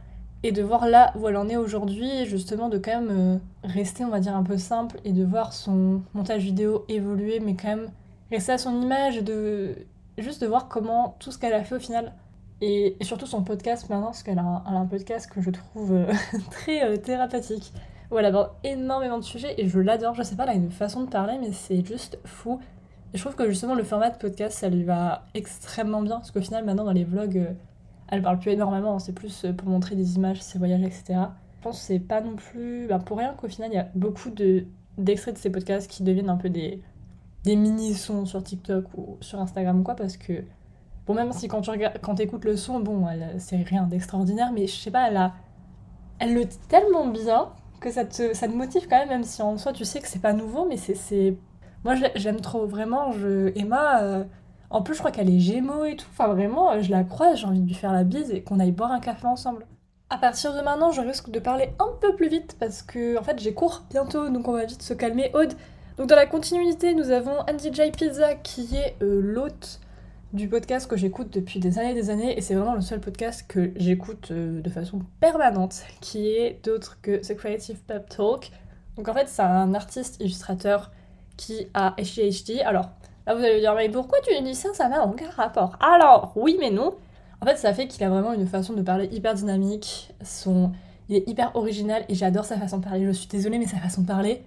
et 0.46 0.52
de 0.52 0.62
voir 0.62 0.86
là 0.86 1.12
où 1.16 1.26
elle 1.28 1.36
en 1.36 1.48
est 1.48 1.56
aujourd'hui, 1.56 2.24
justement 2.24 2.68
de 2.68 2.78
quand 2.78 3.00
même 3.00 3.10
euh, 3.10 3.38
rester, 3.64 4.04
on 4.04 4.10
va 4.10 4.20
dire, 4.20 4.36
un 4.36 4.44
peu 4.44 4.58
simple 4.58 5.00
et 5.04 5.10
de 5.10 5.24
voir 5.24 5.52
son 5.52 6.02
montage 6.14 6.42
vidéo 6.42 6.84
évoluer, 6.88 7.40
mais 7.40 7.56
quand 7.56 7.68
même 7.68 7.90
rester 8.30 8.52
à 8.52 8.58
son 8.58 8.80
image 8.80 9.24
de 9.24 9.74
juste 10.18 10.40
de 10.40 10.46
voir 10.46 10.68
comment 10.68 11.16
tout 11.18 11.32
ce 11.32 11.38
qu'elle 11.38 11.52
a 11.52 11.64
fait 11.64 11.74
au 11.74 11.80
final 11.80 12.12
et, 12.60 12.96
surtout 13.00 13.26
son 13.26 13.42
podcast 13.42 13.90
maintenant, 13.90 14.06
parce 14.06 14.22
qu'elle 14.22 14.38
a, 14.38 14.62
un 14.66 14.86
podcast 14.86 15.28
que 15.28 15.40
je 15.40 15.50
trouve 15.50 15.92
euh, 15.92 16.12
très 16.52 16.84
euh, 16.84 16.96
thérapeutique 16.96 17.72
où 18.12 18.18
elle 18.18 18.26
aborde 18.26 18.52
énormément 18.62 19.18
de 19.18 19.24
sujets 19.24 19.56
et 19.58 19.66
je 19.66 19.80
l'adore. 19.80 20.14
Je 20.14 20.22
sais 20.22 20.36
pas, 20.36 20.44
elle 20.44 20.50
a 20.50 20.54
une 20.54 20.70
façon 20.70 21.02
de 21.02 21.10
parler, 21.10 21.38
mais 21.40 21.50
c'est 21.50 21.84
juste 21.84 22.20
fou. 22.24 22.60
Et 23.12 23.18
je 23.18 23.22
trouve 23.22 23.34
que 23.34 23.48
justement 23.48 23.74
le 23.74 23.82
format 23.82 24.10
de 24.10 24.16
podcast, 24.16 24.56
ça 24.56 24.68
lui 24.68 24.84
va 24.84 25.24
extrêmement 25.34 26.02
bien 26.02 26.18
parce 26.18 26.30
qu'au 26.30 26.40
final, 26.40 26.64
maintenant 26.64 26.84
dans 26.84 26.92
les 26.92 27.04
vlogs, 27.04 27.48
elle 28.08 28.22
parle 28.22 28.38
plus 28.38 28.52
énormément, 28.52 28.98
c'est 28.98 29.12
plus 29.12 29.44
euh, 29.44 29.52
pour 29.52 29.68
montrer 29.68 29.96
des 29.96 30.16
images, 30.16 30.40
ses 30.40 30.58
voyages, 30.58 30.82
etc. 30.82 31.04
Je 31.58 31.62
pense 31.62 31.80
que 31.80 31.84
c'est 31.84 31.98
pas 31.98 32.20
non 32.20 32.36
plus 32.36 32.86
bah, 32.88 32.98
pour 32.98 33.18
rien 33.18 33.34
qu'au 33.34 33.48
final, 33.48 33.70
il 33.72 33.76
y 33.76 33.78
a 33.78 33.88
beaucoup 33.94 34.30
de, 34.30 34.64
d'extraits 34.98 35.34
de 35.34 35.40
ces 35.40 35.50
podcasts 35.50 35.90
qui 35.90 36.02
deviennent 36.02 36.30
un 36.30 36.36
peu 36.36 36.48
des, 36.48 36.82
des 37.44 37.56
mini-sons 37.56 38.26
sur 38.26 38.42
TikTok 38.42 38.86
ou 38.96 39.16
sur 39.20 39.40
Instagram, 39.40 39.82
quoi, 39.82 39.96
parce 39.96 40.16
que. 40.16 40.44
Bon, 41.06 41.14
même 41.14 41.32
si 41.32 41.46
quand 41.46 41.60
tu 41.60 41.70
regardes, 41.70 41.98
quand 42.00 42.18
écoutes 42.18 42.44
le 42.44 42.56
son, 42.56 42.80
bon, 42.80 43.06
c'est 43.38 43.62
rien 43.62 43.84
d'extraordinaire, 43.84 44.50
mais 44.52 44.66
je 44.66 44.74
sais 44.74 44.90
pas, 44.90 45.08
elle 46.18 46.34
le 46.34 46.44
dit 46.44 46.58
tellement 46.68 47.06
bien 47.06 47.50
que 47.80 47.92
ça 47.92 48.04
te, 48.04 48.34
ça 48.34 48.48
te 48.48 48.52
motive 48.52 48.88
quand 48.88 48.98
même, 48.98 49.10
même 49.10 49.22
si 49.22 49.40
en 49.42 49.56
soi 49.56 49.72
tu 49.72 49.84
sais 49.84 50.00
que 50.00 50.08
c'est 50.08 50.20
pas 50.20 50.32
nouveau, 50.32 50.66
mais 50.66 50.76
c'est. 50.76 51.36
Moi 51.84 51.94
j'aime 52.16 52.40
trop, 52.40 52.66
vraiment. 52.66 53.12
Je... 53.12 53.56
Emma, 53.56 54.02
euh, 54.02 54.24
en 54.70 54.82
plus 54.82 54.94
je 54.94 54.98
crois 55.00 55.10
qu'elle 55.10 55.30
est 55.30 55.40
gémeaux 55.40 55.84
et 55.84 55.96
tout. 55.96 56.06
Enfin 56.12 56.28
vraiment, 56.28 56.72
euh, 56.72 56.82
je 56.82 56.90
la 56.90 57.04
croise, 57.04 57.38
j'ai 57.38 57.46
envie 57.46 57.60
de 57.60 57.66
lui 57.66 57.74
faire 57.74 57.92
la 57.92 58.04
bise 58.04 58.30
et 58.30 58.42
qu'on 58.42 58.60
aille 58.60 58.72
boire 58.72 58.92
un 58.92 59.00
café 59.00 59.26
ensemble. 59.26 59.66
À 60.08 60.18
partir 60.18 60.54
de 60.54 60.60
maintenant, 60.60 60.92
je 60.92 61.00
risque 61.00 61.30
de 61.30 61.40
parler 61.40 61.70
un 61.78 61.88
peu 62.00 62.14
plus 62.14 62.28
vite 62.28 62.56
parce 62.60 62.82
que 62.82 63.18
en 63.18 63.22
fait 63.22 63.38
j'ai 63.40 63.54
cours 63.54 63.82
bientôt, 63.90 64.28
donc 64.28 64.48
on 64.48 64.52
va 64.52 64.64
vite 64.64 64.82
se 64.82 64.94
calmer. 64.94 65.30
Aude. 65.34 65.54
Donc 65.98 66.08
dans 66.08 66.16
la 66.16 66.26
continuité, 66.26 66.94
nous 66.94 67.10
avons 67.10 67.38
Andy 67.50 67.72
J 67.72 67.90
Pizza 67.90 68.34
qui 68.34 68.76
est 68.76 68.96
euh, 69.02 69.20
l'hôte 69.22 69.80
du 70.32 70.48
podcast 70.48 70.88
que 70.88 70.96
j'écoute 70.96 71.32
depuis 71.32 71.60
des 71.60 71.78
années 71.78 71.92
et 71.92 71.94
des 71.94 72.10
années, 72.10 72.36
et 72.36 72.40
c'est 72.40 72.54
vraiment 72.54 72.74
le 72.74 72.80
seul 72.82 73.00
podcast 73.00 73.46
que 73.48 73.72
j'écoute 73.76 74.30
euh, 74.30 74.60
de 74.60 74.68
façon 74.68 75.00
permanente, 75.20 75.82
qui 76.00 76.28
est 76.28 76.64
d'autre 76.64 76.98
que 77.00 77.16
The 77.16 77.36
Creative 77.36 77.78
Pep 77.78 78.08
Talk. 78.08 78.50
Donc 78.96 79.08
en 79.08 79.14
fait, 79.14 79.28
c'est 79.28 79.42
un 79.42 79.74
artiste 79.74 80.20
illustrateur 80.20 80.90
qui 81.36 81.68
a 81.74 81.94
HDHD. 81.98 82.60
Alors, 82.64 82.90
là 83.26 83.34
vous 83.34 83.42
allez 83.42 83.56
me 83.56 83.60
dire, 83.60 83.74
mais 83.74 83.88
pourquoi 83.88 84.18
tu 84.20 84.42
dis 84.42 84.54
ça? 84.54 84.68
Ça 84.74 84.88
n'a 84.88 85.04
aucun 85.06 85.30
rapport. 85.30 85.76
Alors, 85.80 86.32
oui, 86.36 86.56
mais 86.60 86.70
non. 86.70 86.94
En 87.40 87.46
fait, 87.46 87.56
ça 87.56 87.74
fait 87.74 87.86
qu'il 87.86 88.02
a 88.04 88.08
vraiment 88.08 88.32
une 88.32 88.46
façon 88.46 88.72
de 88.72 88.82
parler 88.82 89.08
hyper 89.12 89.34
dynamique. 89.34 90.14
Son... 90.22 90.72
Il 91.08 91.16
est 91.16 91.28
hyper 91.28 91.54
original 91.54 92.04
et 92.08 92.14
j'adore 92.14 92.44
sa 92.44 92.56
façon 92.56 92.78
de 92.78 92.84
parler. 92.84 93.04
Je 93.06 93.12
suis 93.12 93.28
désolée, 93.28 93.58
mais 93.58 93.66
sa 93.66 93.78
façon 93.78 94.02
de 94.02 94.06
parler, 94.06 94.42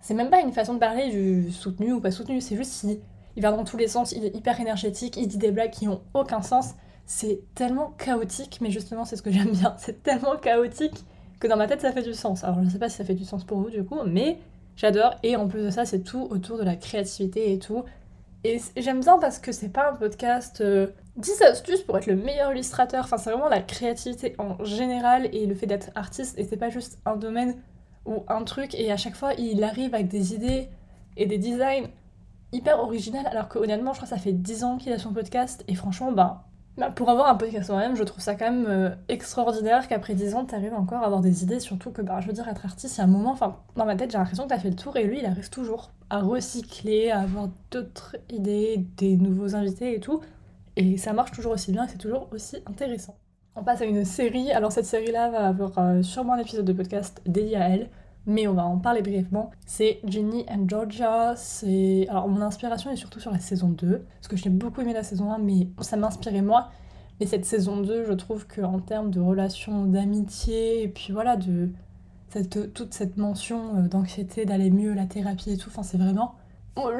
c'est 0.00 0.14
même 0.14 0.30
pas 0.30 0.40
une 0.40 0.52
façon 0.52 0.74
de 0.74 0.78
parler 0.78 1.10
du 1.10 1.50
soutenu 1.50 1.92
ou 1.92 2.00
pas 2.00 2.10
soutenu, 2.10 2.40
c'est 2.40 2.56
juste 2.56 2.70
si 2.70 3.00
il 3.36 3.42
va 3.42 3.50
dans 3.50 3.64
tous 3.64 3.76
les 3.76 3.88
sens, 3.88 4.12
il 4.12 4.24
est 4.24 4.36
hyper 4.36 4.60
énergétique, 4.60 5.16
il 5.16 5.26
dit 5.26 5.38
des 5.38 5.50
blagues 5.50 5.70
qui 5.70 5.88
ont 5.88 6.02
aucun 6.12 6.42
sens. 6.42 6.74
C'est 7.06 7.40
tellement 7.54 7.94
chaotique, 7.98 8.58
mais 8.60 8.70
justement, 8.70 9.04
c'est 9.04 9.16
ce 9.16 9.22
que 9.22 9.32
j'aime 9.32 9.50
bien. 9.50 9.74
C'est 9.78 10.02
tellement 10.02 10.36
chaotique 10.36 11.04
que 11.40 11.46
dans 11.48 11.56
ma 11.56 11.66
tête, 11.66 11.80
ça 11.80 11.92
fait 11.92 12.02
du 12.02 12.14
sens. 12.14 12.44
Alors, 12.44 12.62
je 12.62 12.70
sais 12.70 12.78
pas 12.78 12.88
si 12.88 12.96
ça 12.96 13.04
fait 13.04 13.14
du 13.14 13.24
sens 13.24 13.44
pour 13.44 13.58
vous, 13.58 13.70
du 13.70 13.84
coup, 13.84 13.98
mais 14.06 14.38
j'adore. 14.76 15.14
Et 15.22 15.36
en 15.36 15.48
plus 15.48 15.64
de 15.64 15.70
ça, 15.70 15.84
c'est 15.84 16.00
tout 16.00 16.26
autour 16.30 16.56
de 16.56 16.64
la 16.64 16.76
créativité 16.76 17.52
et 17.52 17.58
tout. 17.58 17.84
Et 18.44 18.60
j'aime 18.76 19.00
bien 19.00 19.18
parce 19.18 19.38
que 19.38 19.52
c'est 19.52 19.70
pas 19.70 19.90
un 19.90 19.94
podcast 19.94 20.62
10 20.62 20.62
euh, 20.62 21.50
astuces 21.50 21.80
pour 21.80 21.96
être 21.96 22.06
le 22.06 22.16
meilleur 22.16 22.52
illustrateur. 22.52 23.04
Enfin, 23.04 23.16
c'est 23.16 23.30
vraiment 23.30 23.48
la 23.48 23.62
créativité 23.62 24.34
en 24.38 24.62
général 24.64 25.30
et 25.32 25.46
le 25.46 25.54
fait 25.54 25.66
d'être 25.66 25.90
artiste. 25.94 26.38
Et 26.38 26.44
c'est 26.44 26.58
pas 26.58 26.68
juste 26.68 26.98
un 27.06 27.16
domaine 27.16 27.56
ou 28.04 28.22
un 28.28 28.44
truc. 28.44 28.74
Et 28.74 28.92
à 28.92 28.98
chaque 28.98 29.16
fois, 29.16 29.32
il 29.34 29.64
arrive 29.64 29.94
avec 29.94 30.08
des 30.08 30.34
idées 30.34 30.68
et 31.16 31.24
des 31.24 31.38
designs 31.38 31.88
hyper 32.54 32.78
original, 32.80 33.26
alors 33.26 33.48
que 33.48 33.58
honnêtement, 33.58 33.92
je 33.92 33.98
crois 33.98 34.08
ça 34.08 34.16
fait 34.16 34.32
10 34.32 34.64
ans 34.64 34.76
qu'il 34.78 34.92
a 34.92 34.98
son 34.98 35.12
podcast, 35.12 35.64
et 35.66 35.74
franchement, 35.74 36.12
bah, 36.12 36.44
bah 36.76 36.90
pour 36.90 37.08
avoir 37.08 37.28
un 37.28 37.36
podcast 37.36 37.70
moi-même, 37.70 37.94
je 37.94 38.02
trouve 38.02 38.20
ça 38.20 38.34
quand 38.34 38.50
même 38.50 38.66
euh, 38.66 38.90
extraordinaire 39.08 39.86
qu'après 39.86 40.14
10 40.14 40.34
ans, 40.34 40.44
t'arrives 40.44 40.74
encore 40.74 41.02
à 41.02 41.06
avoir 41.06 41.20
des 41.20 41.44
idées, 41.44 41.60
surtout 41.60 41.92
que, 41.92 42.02
bah, 42.02 42.20
je 42.20 42.26
veux 42.26 42.32
dire, 42.32 42.48
être 42.48 42.64
artiste, 42.64 42.96
il 42.96 42.98
y 42.98 43.00
a 43.02 43.04
un 43.04 43.08
moment, 43.08 43.30
enfin, 43.30 43.58
dans 43.76 43.84
ma 43.84 43.94
tête, 43.94 44.10
j'ai 44.10 44.18
l'impression 44.18 44.44
que 44.44 44.48
t'as 44.48 44.58
fait 44.58 44.70
le 44.70 44.76
tour, 44.76 44.96
et 44.96 45.04
lui, 45.04 45.20
il 45.20 45.26
arrive 45.26 45.50
toujours 45.50 45.92
à 46.10 46.20
recycler, 46.20 47.12
à 47.12 47.20
avoir 47.20 47.48
d'autres 47.70 48.16
idées, 48.28 48.84
des 48.96 49.16
nouveaux 49.16 49.54
invités 49.54 49.94
et 49.94 50.00
tout, 50.00 50.20
et 50.76 50.96
ça 50.96 51.12
marche 51.12 51.30
toujours 51.30 51.52
aussi 51.52 51.70
bien, 51.70 51.86
c'est 51.86 51.98
toujours 51.98 52.28
aussi 52.32 52.56
intéressant. 52.66 53.16
On 53.54 53.62
passe 53.62 53.80
à 53.82 53.84
une 53.84 54.04
série, 54.04 54.50
alors 54.50 54.72
cette 54.72 54.86
série-là 54.86 55.30
va 55.30 55.46
avoir 55.46 55.78
euh, 55.78 56.02
sûrement 56.02 56.32
un 56.32 56.38
épisode 56.38 56.64
de 56.64 56.72
podcast 56.72 57.22
dédié 57.24 57.56
à 57.56 57.68
elle, 57.68 57.88
mais 58.26 58.46
on 58.46 58.54
va 58.54 58.64
en 58.64 58.78
parler 58.78 59.02
brièvement. 59.02 59.50
C'est 59.66 60.00
Ginny 60.04 60.44
and 60.48 60.68
Georgia. 60.68 61.34
C'est 61.36 62.06
alors 62.08 62.28
mon 62.28 62.40
inspiration 62.40 62.90
est 62.90 62.96
surtout 62.96 63.20
sur 63.20 63.30
la 63.30 63.38
saison 63.38 63.68
2 63.68 64.04
parce 64.16 64.28
que 64.28 64.36
j'ai 64.36 64.50
beaucoup 64.50 64.80
aimé 64.80 64.92
la 64.92 65.02
saison 65.02 65.32
1 65.32 65.38
mais 65.38 65.68
ça 65.80 65.96
m'inspirait 65.96 66.42
moi. 66.42 66.70
Mais 67.20 67.26
cette 67.26 67.44
saison 67.44 67.80
2, 67.80 68.04
je 68.06 68.12
trouve 68.12 68.46
qu'en 68.46 68.80
termes 68.80 69.10
de 69.10 69.20
relations 69.20 69.84
d'amitié 69.84 70.82
et 70.82 70.88
puis 70.88 71.12
voilà 71.12 71.36
de 71.36 71.70
cette, 72.30 72.72
toute 72.74 72.92
cette 72.92 73.16
mention 73.16 73.76
euh, 73.76 73.88
d'anxiété, 73.88 74.44
d'aller 74.44 74.70
mieux, 74.70 74.94
la 74.94 75.06
thérapie 75.06 75.52
et 75.52 75.56
tout, 75.56 75.68
enfin 75.68 75.84
c'est 75.84 75.98
vraiment 75.98 76.34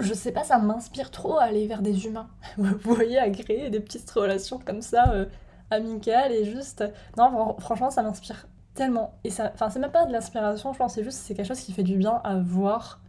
je 0.00 0.14
sais 0.14 0.32
pas, 0.32 0.44
ça 0.44 0.58
m'inspire 0.58 1.10
trop 1.10 1.38
à 1.38 1.44
aller 1.44 1.66
vers 1.66 1.82
des 1.82 2.06
humains. 2.06 2.28
Vous 2.56 2.94
voyez, 2.94 3.18
à 3.18 3.28
créer 3.30 3.70
des 3.70 3.80
petites 3.80 4.10
relations 4.10 4.60
comme 4.64 4.82
ça, 4.82 5.10
euh, 5.12 5.26
amicales 5.70 6.32
et 6.32 6.44
juste. 6.44 6.84
Non, 7.16 7.56
franchement, 7.58 7.90
ça 7.90 8.02
m'inspire 8.02 8.46
Tellement. 8.74 9.14
Et 9.22 9.30
ça, 9.30 9.52
enfin, 9.54 9.70
c'est 9.70 9.78
même 9.78 9.92
pas 9.92 10.04
de 10.04 10.12
l'inspiration, 10.12 10.72
je 10.72 10.78
pense, 10.78 10.94
c'est 10.94 11.04
juste 11.04 11.18
c'est 11.18 11.34
quelque 11.34 11.46
chose 11.46 11.60
qui 11.60 11.72
fait 11.72 11.84
du 11.84 11.96
bien 11.96 12.20
à 12.24 12.38
voir 12.38 13.00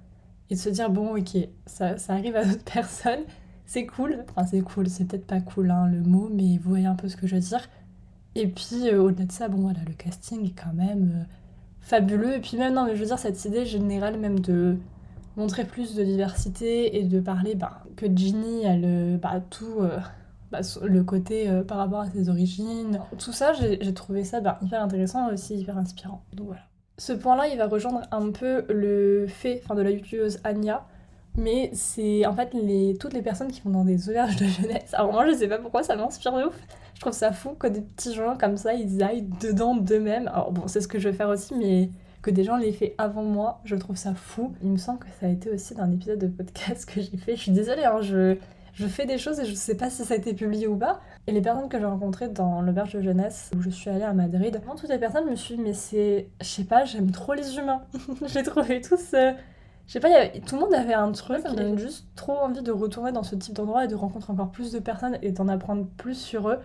et 0.52 0.56
de 0.56 0.60
se 0.60 0.70
dire, 0.70 0.92
bon, 0.92 1.18
ok, 1.18 1.38
ça, 1.66 1.98
ça 1.98 2.14
arrive 2.14 2.36
à 2.36 2.46
d'autres 2.46 2.64
personnes, 2.74 3.24
c'est 3.66 3.88
cool. 3.88 4.24
Enfin, 4.30 4.46
c'est 4.46 4.62
cool, 4.62 4.88
c'est 4.90 5.06
peut-être 5.06 5.26
pas 5.26 5.42
cool 5.42 5.72
hein, 5.72 5.88
le 5.88 6.02
mot, 6.02 6.30
mais 6.32 6.58
vous 6.58 6.70
voyez 6.70 6.86
un 6.86 6.96
peu 6.96 7.10
ce 7.10 7.18
que 7.18 7.26
je 7.26 7.36
veux 7.36 7.42
dire. 7.42 7.68
Et 8.36 8.48
puis, 8.48 8.90
euh, 8.90 9.02
au-delà 9.02 9.26
de 9.26 9.32
ça, 9.32 9.48
bon, 9.48 9.58
voilà, 9.62 9.80
le 9.88 9.94
casting 9.94 10.46
est 10.46 10.54
quand 10.54 10.74
même 10.74 11.22
euh, 11.22 11.24
fabuleux. 11.82 12.36
Et 12.36 12.40
puis, 12.42 12.58
même, 12.58 12.74
non, 12.76 12.86
mais 12.86 12.96
je 12.96 13.00
veux 13.02 13.08
dire, 13.08 13.18
cette 13.18 13.44
idée 13.46 13.66
générale, 13.66 14.20
même 14.20 14.40
de 14.40 14.78
montrer 15.38 15.66
plus 15.66 15.96
de 15.96 16.04
diversité 16.04 16.98
et 17.00 17.04
de 17.04 17.20
parler 17.20 17.56
bah, 17.56 17.84
que 17.96 18.06
Ginny, 18.06 18.64
elle, 18.64 19.18
bah, 19.18 19.42
tout. 19.50 19.80
Euh, 19.80 19.98
bah, 20.52 20.60
le 20.84 21.04
côté 21.04 21.50
euh, 21.50 21.64
par 21.64 21.78
rapport 21.78 22.02
à 22.02 22.10
ses 22.10 22.30
origines. 22.30 23.00
Tout 23.18 23.34
ça, 23.34 23.54
j'ai 23.54 23.94
trouvé 23.94 24.24
ça 24.24 24.42
bah, 24.42 24.60
hyper 24.62 24.82
intéressant 24.82 25.30
et 25.30 25.34
aussi 25.34 25.56
hyper 25.56 25.78
inspirant. 25.78 26.24
Donc 26.34 26.48
voilà. 26.48 26.62
Ce 26.98 27.12
point-là, 27.12 27.48
il 27.48 27.58
va 27.58 27.68
rejoindre 27.68 28.02
un 28.12 28.32
peu 28.32 28.66
le 28.70 29.26
fait 29.28 29.62
de 29.70 29.82
la 29.82 29.92
youtubeuse 29.92 30.40
Anya, 30.46 30.86
mais 31.36 31.70
c'est 31.74 32.26
en 32.26 32.34
fait 32.34 32.54
les, 32.54 32.96
toutes 32.98 33.14
les 33.14 33.22
personnes 33.22 33.52
qui 33.52 33.62
vont 33.62 33.72
dans 33.72 33.84
des 33.84 34.10
auberges 34.10 34.38
de 34.38 34.46
jeunesse. 34.46 34.94
Alors 34.94 35.12
moi, 35.12 35.28
je 35.28 35.36
sais 35.36 35.48
pas 35.48 35.58
pourquoi 35.58 35.84
ça 35.84 35.96
m'inspire 35.96 36.38
de 36.38 36.46
ouf. 36.46 36.56
Je 36.94 37.02
trouve 37.02 37.14
ça 37.14 37.34
fou 37.34 37.52
que 37.52 37.68
des 37.68 37.82
petits 37.82 38.14
gens 38.14 38.38
comme 38.38 38.56
ça, 38.56 38.74
ils 38.74 39.04
aillent 39.04 39.28
dedans 39.42 39.76
d'eux-mêmes. 39.76 40.30
Alors 40.30 40.54
bon, 40.54 40.68
c'est 40.68 40.80
ce 40.80 40.88
que 40.88 40.98
je 40.98 41.10
vais 41.10 41.16
faire 41.16 41.28
aussi, 41.28 41.54
mais 41.54 41.90
que 42.22 42.32
des 42.32 42.44
gens 42.44 42.56
l'aient 42.56 42.72
fait 42.72 42.96
avant 42.98 43.24
moi, 43.24 43.60
je 43.66 43.76
trouve 43.76 43.98
ça 43.98 44.16
fou. 44.16 44.54
Il 44.64 44.70
me 44.70 44.78
semble 44.78 45.00
que 45.00 45.08
ça 45.20 45.28
a 45.28 45.30
été 45.30 45.52
aussi 45.52 45.76
dans 45.76 45.84
un 45.84 45.92
épisode 45.92 46.20
de 46.20 46.28
podcast 46.28 46.90
que 46.90 47.02
j'ai 47.02 47.18
fait. 47.18 47.36
Je 47.36 47.42
suis 47.42 47.52
désolée, 47.52 47.84
hein, 47.84 48.00
je 48.02 48.38
je 48.76 48.88
fais 48.88 49.06
des 49.06 49.18
choses 49.18 49.40
et 49.40 49.46
je 49.46 49.54
sais 49.54 49.76
pas 49.76 49.90
si 49.90 50.04
ça 50.04 50.14
a 50.14 50.18
été 50.18 50.34
publié 50.34 50.68
ou 50.68 50.76
pas. 50.76 51.00
Et 51.28 51.32
les 51.32 51.42
personnes 51.42 51.70
que 51.70 51.80
j'ai 51.80 51.86
rencontrées 51.86 52.28
dans 52.28 52.62
l'auberge 52.62 52.94
de 52.94 53.02
jeunesse 53.02 53.50
où 53.56 53.62
je 53.62 53.70
suis 53.70 53.90
allée 53.90 54.04
à 54.04 54.14
Madrid, 54.14 54.56
vraiment 54.58 54.76
toutes 54.76 54.90
les 54.90 55.00
personnes 55.00 55.30
me 55.30 55.36
suis 55.36 55.56
dit, 55.56 55.62
mais 55.62 55.74
c'est. 55.74 56.28
Je 56.42 56.46
sais 56.46 56.66
pas, 56.66 56.84
j'aime 56.84 57.12
trop 57.12 57.34
les 57.34 57.58
humains. 57.58 57.84
j'ai 58.28 58.44
trouvé 58.44 58.82
tous. 58.82 59.14
Euh, 59.14 59.32
je 59.88 59.94
sais 59.94 60.00
pas, 60.00 60.10
tout 60.46 60.56
le 60.56 60.62
monde 60.62 60.74
avait 60.74 60.94
un 60.96 61.12
truc, 61.12 61.42
on 61.46 61.58
avait 61.58 61.78
juste 61.78 62.08
trop 62.16 62.34
envie 62.34 62.64
de 62.64 62.72
retourner 62.72 63.12
dans 63.12 63.24
ce 63.24 63.36
type 63.36 63.54
d'endroit 63.54 63.86
et 63.86 63.88
de 63.88 63.96
rencontrer 63.96 64.34
encore 64.34 64.52
plus 64.52 64.72
de 64.72 64.80
personnes 64.80 65.18
et 65.22 65.32
d'en 65.32 65.48
apprendre 65.48 65.86
plus 65.98 66.16
sur 66.16 66.50
eux. 66.50 66.60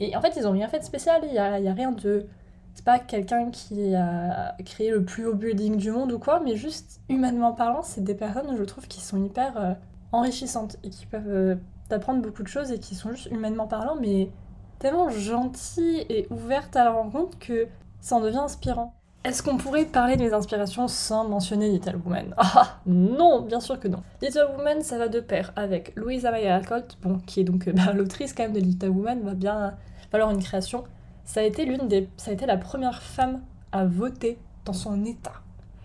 Et 0.00 0.16
en 0.16 0.20
fait, 0.20 0.34
ils 0.36 0.46
ont 0.46 0.50
rien 0.50 0.68
fait 0.68 0.80
de 0.80 0.84
spécial, 0.84 1.22
il 1.26 1.32
y 1.32 1.38
a, 1.38 1.60
y 1.60 1.68
a 1.68 1.72
rien 1.72 1.92
de 1.92 2.26
c'est 2.74 2.84
pas 2.84 2.98
quelqu'un 2.98 3.50
qui 3.50 3.94
a 3.94 4.54
créé 4.66 4.90
le 4.90 5.02
plus 5.02 5.26
haut 5.26 5.34
building 5.34 5.76
du 5.78 5.90
monde 5.90 6.12
ou 6.12 6.18
quoi, 6.18 6.40
mais 6.40 6.56
juste 6.56 7.00
humainement 7.08 7.52
parlant, 7.52 7.82
c'est 7.82 8.04
des 8.04 8.14
personnes, 8.14 8.54
je 8.54 8.62
trouve, 8.64 8.86
qui 8.86 9.00
sont 9.00 9.24
hyper 9.24 9.56
euh, 9.56 9.72
enrichissantes 10.12 10.76
et 10.82 10.90
qui 10.90 11.06
peuvent 11.06 11.28
euh, 11.28 11.56
t'apprendre 11.88 12.22
beaucoup 12.22 12.42
de 12.42 12.48
choses 12.48 12.72
et 12.72 12.78
qui 12.78 12.94
sont 12.94 13.10
juste 13.10 13.28
humainement 13.30 13.66
parlant, 13.66 13.96
mais 14.00 14.30
tellement 14.78 15.08
gentilles 15.08 16.04
et 16.08 16.26
ouvertes 16.30 16.76
à 16.76 16.84
la 16.84 16.92
rencontre 16.92 17.38
que 17.38 17.66
ça 18.00 18.16
en 18.16 18.20
devient 18.20 18.38
inspirant. 18.38 18.94
Est-ce 19.24 19.42
qu'on 19.42 19.56
pourrait 19.56 19.86
parler 19.86 20.16
de 20.16 20.22
mes 20.22 20.32
inspirations 20.32 20.86
sans 20.86 21.28
mentionner 21.28 21.68
Little 21.68 21.96
Woman 22.04 22.34
Ah 22.36 22.78
non, 22.86 23.40
bien 23.40 23.58
sûr 23.58 23.80
que 23.80 23.88
non. 23.88 24.02
Little 24.22 24.46
Woman, 24.56 24.82
ça 24.82 24.98
va 24.98 25.08
de 25.08 25.18
pair 25.18 25.52
avec 25.56 25.92
Louisa 25.96 26.30
May 26.30 26.46
Alcott, 26.46 26.96
bon, 27.02 27.18
qui 27.26 27.40
est 27.40 27.44
donc 27.44 27.68
bah, 27.74 27.92
l'autrice 27.92 28.32
quand 28.32 28.44
même 28.44 28.52
de 28.52 28.60
Little 28.60 28.90
Woman, 28.90 29.20
va 29.22 29.34
bien 29.34 29.74
falloir 30.10 30.30
une 30.30 30.42
création 30.42 30.84
ça 31.26 31.40
a 31.40 31.42
été 31.42 31.64
l'une 31.66 31.88
des, 31.88 32.08
ça 32.16 32.30
a 32.30 32.34
été 32.34 32.46
la 32.46 32.56
première 32.56 33.02
femme 33.02 33.42
à 33.72 33.84
voter 33.84 34.38
dans 34.64 34.72
son 34.72 35.04
état. 35.04 35.42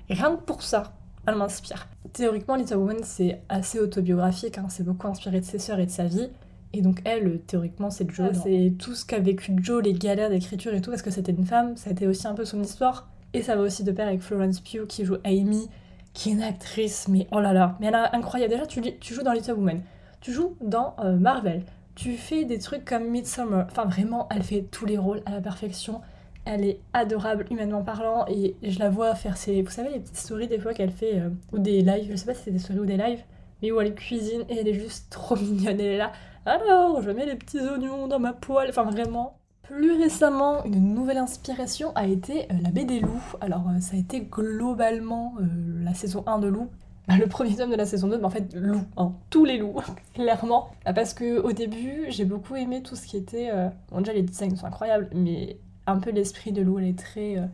Rien 0.08 0.36
que 0.36 0.42
pour 0.42 0.62
ça, 0.62 0.94
elle 1.28 1.36
m'inspire. 1.36 1.88
Théoriquement, 2.14 2.56
Little 2.56 2.78
Woman, 2.78 2.98
c'est 3.04 3.42
assez 3.50 3.80
autobiographique, 3.80 4.58
hein. 4.58 4.66
c'est 4.70 4.84
beaucoup 4.84 5.08
inspiré 5.08 5.40
de 5.40 5.46
ses 5.46 5.60
sœurs 5.60 5.80
et 5.80 5.86
de 5.86 5.92
sa 5.92 6.06
vie. 6.06 6.30
Et 6.74 6.82
donc 6.82 7.02
elle, 7.04 7.42
théoriquement, 7.42 7.90
c'est 7.90 8.10
Joe. 8.10 8.32
c'est 8.44 8.74
tout 8.80 8.96
ce 8.96 9.06
qu'a 9.06 9.20
vécu 9.20 9.54
Joe, 9.62 9.84
les 9.84 9.94
galères 9.94 10.30
d'écriture 10.30 10.74
et 10.74 10.82
tout, 10.82 10.90
parce 10.90 11.02
que 11.02 11.12
c'était 11.12 11.34
une 11.34 11.46
femme, 11.46 11.76
ça 11.76 11.90
a 11.90 11.94
été 11.94 12.08
aussi 12.08 12.28
un 12.28 12.34
peu 12.34 12.46
son 12.46 12.62
histoire. 12.62 13.10
Et 13.34 13.42
ça 13.42 13.56
va 13.56 13.62
aussi 13.62 13.84
de 13.84 13.92
pair 13.92 14.08
avec 14.08 14.22
Florence 14.22 14.60
Pugh 14.60 14.88
qui 14.88 15.06
joue 15.06 15.18
Amy, 15.24 15.70
qui 16.14 16.30
est 16.30 16.34
une 16.34 16.44
actrice, 16.44 17.08
mais 17.08 17.28
oh 17.32 17.40
là 17.40 17.54
là, 17.54 17.78
mais 17.80 17.88
elle 17.88 17.96
est 17.96 18.16
incroyable. 18.16 18.54
Déjà, 18.54 18.66
tu, 18.66 18.82
tu 19.00 19.14
joues 19.14 19.24
dans 19.24 19.32
Little 19.32 19.54
Woman, 19.54 19.82
tu 20.20 20.34
joues 20.34 20.56
dans 20.62 20.96
euh, 21.00 21.18
Marvel, 21.18 21.64
tu 21.96 22.14
fais 22.14 22.46
des 22.46 22.60
trucs 22.60 22.86
comme 22.86 23.06
Midsummer. 23.06 23.66
Enfin, 23.70 23.86
vraiment, 23.86 24.28
elle 24.32 24.44
fait 24.44 24.66
tous 24.72 24.86
les 24.86 24.98
rôles 24.98 25.22
à 25.26 25.32
la 25.32 25.42
perfection. 25.42 26.02
Elle 26.46 26.66
est 26.66 26.80
adorable, 26.94 27.46
humainement 27.52 27.84
parlant, 27.84 28.26
et 28.28 28.56
je 28.64 28.80
la 28.80 28.90
vois 28.90 29.14
faire 29.14 29.38
ses. 29.38 29.62
Vous 29.62 29.70
savez, 29.70 29.90
les 29.90 30.00
petites 30.00 30.18
stories 30.18 30.48
des 30.48 30.60
fois 30.60 30.74
qu'elle 30.74 30.92
fait, 30.92 31.20
euh, 31.20 31.30
ou 31.52 31.60
des 31.60 31.82
lives, 31.82 32.08
je 32.10 32.16
sais 32.16 32.26
pas 32.26 32.34
si 32.34 32.44
c'est 32.46 32.52
des 32.52 32.60
stories 32.60 32.80
ou 32.80 32.86
des 32.86 32.98
lives, 32.98 33.24
mais 33.62 33.72
où 33.72 33.80
elle 33.80 33.94
cuisine 33.94 34.42
et 34.50 34.58
elle 34.58 34.68
est 34.68 34.74
juste 34.74 35.08
trop 35.12 35.36
mignonne. 35.36 35.80
Elle 35.80 35.82
est 35.82 35.98
là, 35.98 36.12
alors 36.46 37.02
je 37.02 37.12
mets 37.12 37.28
les 37.28 37.36
petits 37.36 37.60
oignons 37.60 38.08
dans 38.08 38.20
ma 38.20 38.34
poêle. 38.34 38.70
Enfin, 38.70 38.84
vraiment. 38.84 39.38
Plus 39.62 39.94
récemment, 39.94 40.66
une 40.66 40.94
nouvelle 40.94 41.20
inspiration 41.20 41.94
a 41.96 42.06
été 42.06 42.52
euh, 42.52 42.56
La 42.62 42.72
baie 42.72 42.84
des 42.84 43.00
loups. 43.00 43.36
Alors, 43.40 43.70
euh, 43.70 43.80
ça 43.80 43.96
a 43.96 44.00
été 44.00 44.20
globalement 44.22 45.36
la 45.84 45.94
saison 45.94 46.24
1 46.28 46.40
de 46.40 46.48
Loup, 46.48 46.70
bah, 47.08 47.16
le 47.18 47.28
premier 47.28 47.56
tome 47.56 47.70
de 47.70 47.76
la 47.76 47.86
saison 47.86 48.10
2, 48.10 48.18
mais 48.18 48.26
en 48.26 48.30
fait, 48.30 48.54
loup, 48.54 48.82
hein, 48.98 49.14
tous 49.30 49.46
les 49.46 49.60
loups, 49.60 49.80
clairement. 50.14 50.72
Bah, 50.84 50.92
parce 50.92 51.14
que 51.14 51.40
au 51.40 51.54
début, 51.54 52.08
j'ai 52.10 52.26
beaucoup 52.26 52.56
aimé 52.56 52.82
tout 52.82 52.96
ce 52.96 53.06
qui 53.06 53.16
était. 53.16 53.50
Bon, 53.92 54.00
déjà, 54.00 54.12
les 54.12 54.24
designs 54.24 54.56
sont 54.58 54.66
incroyables, 54.66 55.10
mais 55.14 55.58
un 55.88 56.00
peu 56.00 56.12
l'esprit 56.12 56.52
de 56.52 56.62
loup, 56.62 56.80
elle 56.80 56.88
est 56.88 56.98
très. 56.98 57.38
Euh, 57.38 57.46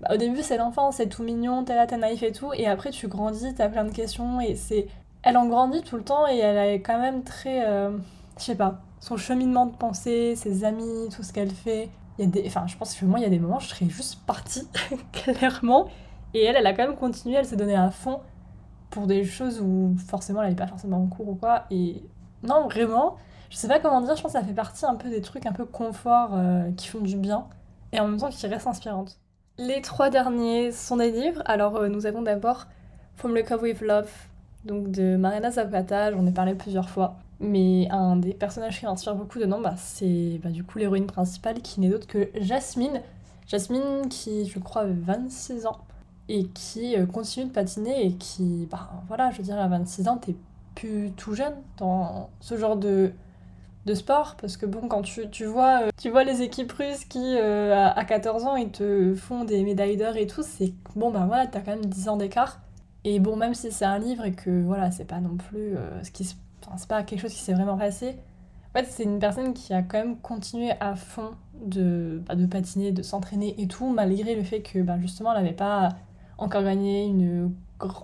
bah, 0.00 0.14
au 0.14 0.16
début, 0.16 0.42
c'est 0.42 0.56
l'enfant, 0.56 0.92
c'est 0.92 1.08
tout 1.08 1.22
mignon, 1.22 1.64
t'es 1.64 1.74
là, 1.74 1.86
t'es 1.86 1.96
naïf 1.96 2.22
et 2.22 2.32
tout, 2.32 2.52
et 2.54 2.66
après, 2.66 2.90
tu 2.90 3.08
grandis, 3.08 3.54
t'as 3.54 3.68
plein 3.68 3.84
de 3.84 3.92
questions, 3.92 4.40
et 4.40 4.54
c'est. 4.54 4.88
Elle 5.22 5.36
en 5.36 5.46
grandit 5.46 5.82
tout 5.82 5.96
le 5.96 6.02
temps, 6.02 6.26
et 6.28 6.38
elle 6.38 6.56
est 6.56 6.80
quand 6.80 6.98
même 6.98 7.22
très. 7.22 7.66
Euh, 7.68 7.90
je 8.38 8.44
sais 8.44 8.54
pas, 8.54 8.80
son 9.00 9.16
cheminement 9.16 9.66
de 9.66 9.76
pensée, 9.76 10.34
ses 10.36 10.64
amis, 10.64 11.08
tout 11.14 11.22
ce 11.22 11.32
qu'elle 11.32 11.50
fait. 11.50 11.90
Il 12.18 12.24
y 12.24 12.28
a 12.28 12.30
des... 12.30 12.44
Enfin, 12.46 12.66
je 12.66 12.76
pense 12.76 12.94
que 12.94 13.04
moi, 13.04 13.18
il 13.18 13.22
y 13.22 13.26
a 13.26 13.30
des 13.30 13.38
moments, 13.38 13.58
je 13.58 13.68
serais 13.68 13.88
juste 13.88 14.24
partie, 14.26 14.66
clairement. 15.12 15.88
Et 16.34 16.44
elle, 16.44 16.56
elle 16.56 16.66
a 16.66 16.72
quand 16.72 16.86
même 16.86 16.96
continué, 16.96 17.36
elle 17.36 17.44
s'est 17.44 17.56
donnée 17.56 17.76
à 17.76 17.90
fond 17.90 18.20
pour 18.90 19.06
des 19.06 19.24
choses 19.24 19.60
où 19.60 19.94
forcément 20.06 20.42
elle 20.42 20.50
n'est 20.50 20.56
pas 20.56 20.66
forcément 20.66 21.02
en 21.02 21.06
cours 21.06 21.28
ou 21.28 21.34
quoi. 21.34 21.64
Et 21.70 22.02
non, 22.42 22.68
vraiment, 22.68 23.16
je 23.50 23.56
sais 23.56 23.68
pas 23.68 23.80
comment 23.80 24.00
dire, 24.00 24.16
je 24.16 24.22
pense 24.22 24.32
que 24.32 24.38
ça 24.38 24.44
fait 24.44 24.52
partie 24.52 24.84
un 24.84 24.96
peu 24.96 25.08
des 25.10 25.20
trucs 25.20 25.46
un 25.46 25.52
peu 25.52 25.64
confort 25.64 26.30
euh, 26.34 26.70
qui 26.76 26.88
font 26.88 27.00
du 27.00 27.16
bien 27.16 27.46
et 27.92 28.00
en 28.00 28.08
même 28.08 28.18
temps 28.18 28.30
qui 28.30 28.46
restent 28.46 28.66
inspirantes. 28.66 29.18
Les 29.58 29.82
trois 29.82 30.10
derniers 30.10 30.72
sont 30.72 30.96
des 30.96 31.10
livres. 31.10 31.42
Alors 31.44 31.76
euh, 31.76 31.88
nous 31.88 32.06
avons 32.06 32.22
d'abord 32.22 32.66
From 33.16 33.34
the 33.34 33.44
Cove 33.44 33.62
with 33.62 33.80
Love, 33.80 34.10
donc 34.64 34.90
de 34.90 35.16
Marina 35.16 35.50
Zapata, 35.50 36.12
j'en 36.12 36.26
ai 36.26 36.32
parlé 36.32 36.54
plusieurs 36.54 36.88
fois. 36.88 37.16
Mais 37.40 37.88
un 37.90 38.16
des 38.16 38.34
personnages 38.34 38.78
qui 38.78 38.86
m'inspire 38.86 39.14
beaucoup 39.14 39.38
dedans, 39.38 39.60
bah, 39.60 39.74
c'est 39.76 40.38
bah, 40.42 40.50
du 40.50 40.62
coup 40.64 40.78
l'héroïne 40.78 41.06
principale 41.06 41.60
qui 41.62 41.80
n'est 41.80 41.88
d'autre 41.88 42.06
que 42.06 42.28
Jasmine. 42.40 43.00
Jasmine 43.46 44.08
qui, 44.08 44.46
je 44.46 44.58
crois, 44.58 44.82
a 44.82 44.86
26 44.86 45.66
ans 45.66 45.78
et 46.28 46.46
qui 46.46 46.96
euh, 46.96 47.06
continue 47.06 47.46
de 47.46 47.50
patiner 47.50 48.06
et 48.06 48.12
qui, 48.14 48.68
bah 48.70 48.90
voilà, 49.08 49.30
je 49.30 49.38
veux 49.38 49.42
dire, 49.42 49.58
à 49.58 49.66
26 49.68 50.08
ans, 50.08 50.16
t'es 50.18 50.36
plus 50.74 51.10
tout 51.16 51.34
jeune 51.34 51.54
dans 51.78 52.30
ce 52.40 52.56
genre 52.56 52.76
de, 52.76 53.12
de 53.86 53.94
sport 53.94 54.36
parce 54.36 54.56
que 54.56 54.66
bon 54.66 54.88
quand 54.88 55.02
tu, 55.02 55.28
tu 55.30 55.46
vois 55.46 55.82
euh, 55.82 55.90
tu 55.96 56.10
vois 56.10 56.24
les 56.24 56.42
équipes 56.42 56.72
russes 56.72 57.04
qui 57.06 57.36
euh, 57.36 57.88
à, 57.88 58.04
14 58.04 58.44
ans 58.44 58.56
ils 58.56 58.70
te 58.70 59.14
font 59.14 59.44
des 59.44 59.62
médailles 59.62 59.96
d'or 59.96 60.16
et 60.16 60.26
tout 60.26 60.42
c'est 60.42 60.72
bon 60.94 61.10
bah 61.10 61.24
voilà 61.26 61.46
t'as 61.46 61.60
quand 61.60 61.72
même 61.72 61.86
10 61.86 62.08
ans 62.08 62.16
d'écart. 62.16 62.60
Et 63.04 63.18
bon 63.18 63.36
même 63.36 63.54
si 63.54 63.72
c'est 63.72 63.86
un 63.86 63.98
livre 63.98 64.24
et 64.26 64.32
que 64.32 64.62
voilà 64.62 64.90
c'est 64.90 65.06
pas 65.06 65.20
non 65.20 65.36
plus 65.36 65.74
ce 66.02 66.10
qui 66.10 66.36
enfin, 66.62 66.76
c'est 66.76 66.88
pas 66.88 67.02
quelque 67.02 67.20
chose 67.20 67.32
qui 67.32 67.38
s'est 67.40 67.54
vraiment 67.54 67.78
passé 67.78 68.18
en 68.68 68.78
fait 68.78 68.86
c'est 68.90 69.04
une 69.04 69.18
personne 69.18 69.54
qui 69.54 69.72
a 69.72 69.82
quand 69.82 69.98
même 69.98 70.18
continué 70.18 70.72
à 70.80 70.94
fond 70.96 71.30
de, 71.64 72.22
bah, 72.26 72.34
de 72.34 72.44
patiner 72.44 72.92
de 72.92 73.02
s'entraîner 73.02 73.54
et 73.58 73.68
tout 73.68 73.88
malgré 73.88 74.34
le 74.34 74.42
fait 74.42 74.60
que 74.60 74.80
bah, 74.80 74.98
justement 75.00 75.32
elle 75.32 75.46
avait 75.46 75.54
pas 75.54 75.88
encore 76.36 76.62
gagné 76.62 77.06
une, 77.06 77.54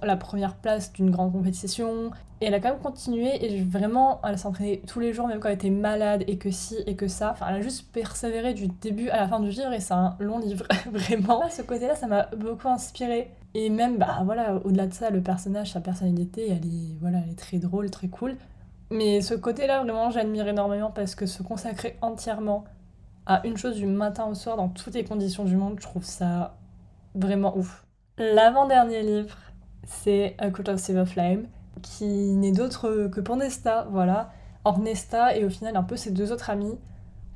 la 0.02 0.16
première 0.16 0.56
place 0.56 0.92
d'une 0.92 1.10
grande 1.10 1.32
compétition. 1.32 2.10
Et 2.40 2.46
elle 2.46 2.54
a 2.54 2.60
quand 2.60 2.70
même 2.70 2.80
continué 2.80 3.44
et 3.44 3.62
vraiment, 3.62 4.20
elle 4.22 4.38
s'entraînait 4.38 4.82
tous 4.86 5.00
les 5.00 5.14
jours, 5.14 5.26
même 5.26 5.40
quand 5.40 5.48
elle 5.48 5.54
était 5.54 5.70
malade 5.70 6.22
et 6.26 6.36
que 6.36 6.50
si 6.50 6.76
et 6.86 6.94
que 6.94 7.08
ça. 7.08 7.30
Enfin, 7.32 7.46
elle 7.48 7.56
a 7.56 7.60
juste 7.62 7.90
persévéré 7.92 8.52
du 8.52 8.68
début 8.68 9.08
à 9.08 9.20
la 9.20 9.28
fin 9.28 9.40
du 9.40 9.48
livre 9.48 9.72
et 9.72 9.80
c'est 9.80 9.94
un 9.94 10.16
long 10.20 10.38
livre, 10.38 10.66
vraiment. 10.92 11.48
Ce 11.48 11.62
côté-là, 11.62 11.94
ça 11.94 12.06
m'a 12.06 12.26
beaucoup 12.36 12.68
inspiré. 12.68 13.30
Et 13.54 13.70
même, 13.70 13.96
bah 13.96 14.20
voilà, 14.24 14.56
au-delà 14.64 14.86
de 14.86 14.92
ça, 14.92 15.08
le 15.08 15.22
personnage, 15.22 15.72
sa 15.72 15.80
personnalité, 15.80 16.50
elle 16.50 16.66
est, 16.66 16.98
voilà, 17.00 17.18
elle 17.24 17.32
est 17.32 17.38
très 17.38 17.58
drôle, 17.58 17.90
très 17.90 18.08
cool. 18.08 18.36
Mais 18.90 19.22
ce 19.22 19.34
côté-là, 19.34 19.82
vraiment, 19.82 20.10
j'admire 20.10 20.46
énormément 20.46 20.90
parce 20.90 21.14
que 21.14 21.24
se 21.24 21.42
consacrer 21.42 21.96
entièrement 22.02 22.64
à 23.24 23.44
une 23.46 23.56
chose 23.56 23.76
du 23.76 23.86
matin 23.86 24.26
au 24.26 24.34
soir 24.34 24.56
dans 24.56 24.68
toutes 24.68 24.94
les 24.94 25.04
conditions 25.04 25.44
du 25.44 25.56
monde, 25.56 25.76
je 25.78 25.86
trouve 25.86 26.04
ça 26.04 26.56
vraiment 27.14 27.56
ouf. 27.56 27.84
L'avant-dernier 28.18 29.02
livre, 29.02 29.36
c'est 29.86 30.36
A 30.38 30.48
of 30.48 30.80
Silver 30.80 31.06
Flame, 31.06 31.46
qui 31.82 32.04
n'est 32.04 32.52
d'autre 32.52 33.08
que 33.08 33.20
pour 33.20 33.36
Nesta, 33.36 33.86
voilà. 33.90 34.30
Or 34.64 34.78
Nesta 34.80 35.36
et 35.36 35.44
au 35.44 35.50
final 35.50 35.76
un 35.76 35.82
peu 35.82 35.96
ses 35.96 36.10
deux 36.10 36.32
autres 36.32 36.50
amis, 36.50 36.76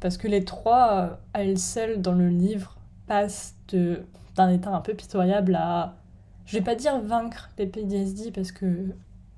parce 0.01 0.17
que 0.17 0.29
les 0.29 0.45
trois, 0.45 1.21
à 1.33 1.43
elles 1.43 1.59
seules 1.59 2.03
dans 2.03 2.15
le 2.15 2.29
livre, 2.29 2.77
passent 3.07 3.55
d'un 4.35 4.49
état 4.49 4.71
un 4.71 4.81
peu 4.81 4.95
pitoyable 4.95 5.55
à, 5.55 5.95
je 6.45 6.59
vais 6.59 6.65
pas 6.65 6.75
dire 6.75 7.01
vaincre 7.01 7.51
les 7.59 7.67
PTSD, 7.67 8.33
parce 8.33 8.51
que 8.51 8.95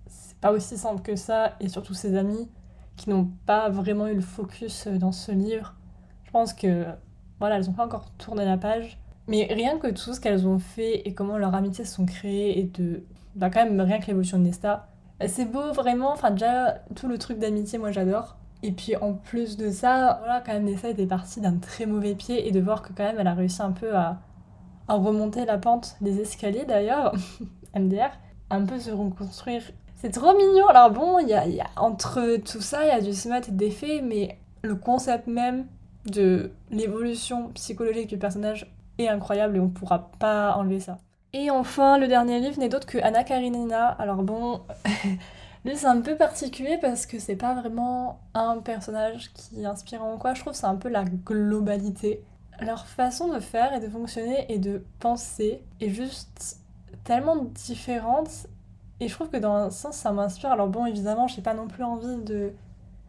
c'est 0.07 0.39
pas 0.39 0.53
aussi 0.53 0.79
simple 0.79 1.03
que 1.03 1.17
ça, 1.17 1.57
et 1.61 1.69
surtout 1.69 1.95
ses 1.95 2.17
amis, 2.17 2.49
qui 2.97 3.11
n'ont 3.11 3.31
pas 3.47 3.69
vraiment 3.69 4.07
eu 4.07 4.15
le 4.15 4.21
focus 4.21 4.87
dans 4.87 5.13
ce 5.13 5.33
livre. 5.33 5.75
Je 6.25 6.31
pense 6.31 6.53
que, 6.55 6.87
voilà, 7.41 7.57
elles 7.57 7.69
ont 7.69 7.75
pas 7.75 7.85
encore 7.85 8.11
tourné 8.13 8.45
la 8.45 8.57
page, 8.57 8.99
mais 9.29 9.47
rien 9.51 9.79
que 9.79 9.89
tout 9.89 10.15
ce 10.15 10.21
qu'elles 10.21 10.47
ont 10.47 10.59
fait 10.59 11.07
et 11.07 11.15
comment 11.15 11.39
leurs 11.39 11.55
amitiés 11.55 11.85
se 11.85 11.95
sont 11.95 12.07
créées 12.07 12.59
et 12.59 12.65
de. 12.65 13.05
Bah, 13.35 13.51
quand 13.51 13.65
même, 13.65 13.81
rien 13.81 13.99
que 13.99 14.07
l'évolution 14.07 14.39
de 14.39 14.45
Nesta. 14.45 14.89
C'est 15.27 15.45
beau, 15.45 15.73
vraiment. 15.73 16.13
Enfin, 16.13 16.33
déjà, 16.33 16.83
tout 16.95 17.09
le 17.09 17.19
truc 17.19 17.39
d'amitié, 17.39 17.79
moi 17.79 17.93
j'adore. 17.93 18.37
Et 18.65 18.73
puis 18.73 18.95
en 18.97 19.15
plus 19.15 19.57
de 19.57 19.71
ça, 19.71 20.19
voilà, 20.21 20.43
quand 20.45 20.53
même, 20.53 20.65
Nesta 20.65 20.89
était 20.89 21.07
partie 21.07 21.41
d'un 21.41 21.57
très 21.57 21.87
mauvais 21.87 22.15
pied 22.15 22.47
et 22.47 22.53
de 22.53 22.61
voir 22.61 22.83
que 22.83 22.93
quand 22.93 23.05
même, 23.05 23.17
elle 23.19 23.27
a 23.27 23.35
réussi 23.35 23.63
un 23.63 23.73
peu 23.73 23.95
à, 23.97 24.21
à 24.89 24.95
remonter 24.95 25.45
la 25.45 25.59
pente 25.59 25.97
des 26.01 26.21
escaliers 26.21 26.65
d'ailleurs, 26.65 27.15
MDR, 27.77 28.11
un 28.51 28.65
peu 28.65 28.79
se 28.79 28.91
reconstruire. 28.91 29.63
C'est 29.97 30.11
trop 30.11 30.37
mignon. 30.37 30.67
Alors 30.67 30.91
bon, 30.91 31.19
y 31.21 31.33
a, 31.33 31.47
y 31.47 31.61
a, 31.61 31.67
entre 31.77 32.37
tout 32.39 32.61
ça, 32.61 32.85
il 32.85 32.89
y 32.89 32.91
a 32.91 33.01
du 33.01 33.13
smut 33.13 33.49
et 33.49 33.53
des 33.53 33.71
faits, 33.71 34.03
mais 34.05 34.39
le 34.63 34.75
concept 34.75 35.27
même 35.27 35.67
de 36.07 36.51
l'évolution 36.71 37.49
psychologique 37.51 38.09
du 38.09 38.19
personnage 38.19 38.73
incroyable 39.09 39.57
et 39.57 39.61
on 39.61 39.69
pourra 39.69 40.11
pas 40.19 40.55
enlever 40.57 40.81
ça. 40.81 40.99
Et 41.33 41.51
enfin, 41.51 41.99
le 41.99 42.09
dernier 42.09 42.41
livre 42.41 42.59
n'est 42.59 42.69
d'autre 42.69 42.87
que 42.87 42.99
Anna 42.99 43.25
Karenina. 43.25 43.89
Alors 43.89 44.23
bon, 44.23 44.61
lui 45.65 45.77
c'est 45.77 45.87
un 45.87 46.01
peu 46.01 46.17
particulier 46.17 46.79
parce 46.81 47.07
que 47.07 47.19
c'est 47.19 47.37
pas 47.37 47.55
vraiment 47.55 48.21
un 48.35 48.59
personnage 48.59 49.33
qui 49.33 49.63
est 49.63 49.67
inspirant 49.67 50.15
ou 50.15 50.19
quoi. 50.19 50.35
Je 50.35 50.41
trouve 50.41 50.53
c'est 50.53 50.67
un 50.67 50.77
peu 50.77 50.89
la 50.89 51.05
globalité. 51.05 52.23
Leur 52.61 52.87
façon 52.87 53.33
de 53.33 53.41
faire 53.41 53.73
et 53.73 53.81
de 53.81 53.89
fonctionner 53.89 54.47
et 54.53 54.59
de 54.59 54.85
penser 55.01 55.63
est 55.81 55.89
juste 55.89 56.59
tellement 57.05 57.37
différente. 57.37 58.47
Et 59.01 59.09
je 59.09 59.15
trouve 59.15 59.31
que 59.31 59.39
dans 59.39 59.55
un 59.55 59.71
sens 59.71 59.97
ça 59.97 60.13
m'inspire. 60.13 60.53
Alors 60.53 60.69
bon, 60.69 60.87
évidemment, 60.87 61.27
j'ai 61.27 61.43
pas 61.43 61.55
non 61.55 61.67
plus 61.67 61.83
envie 61.83 62.19
de 62.19 62.53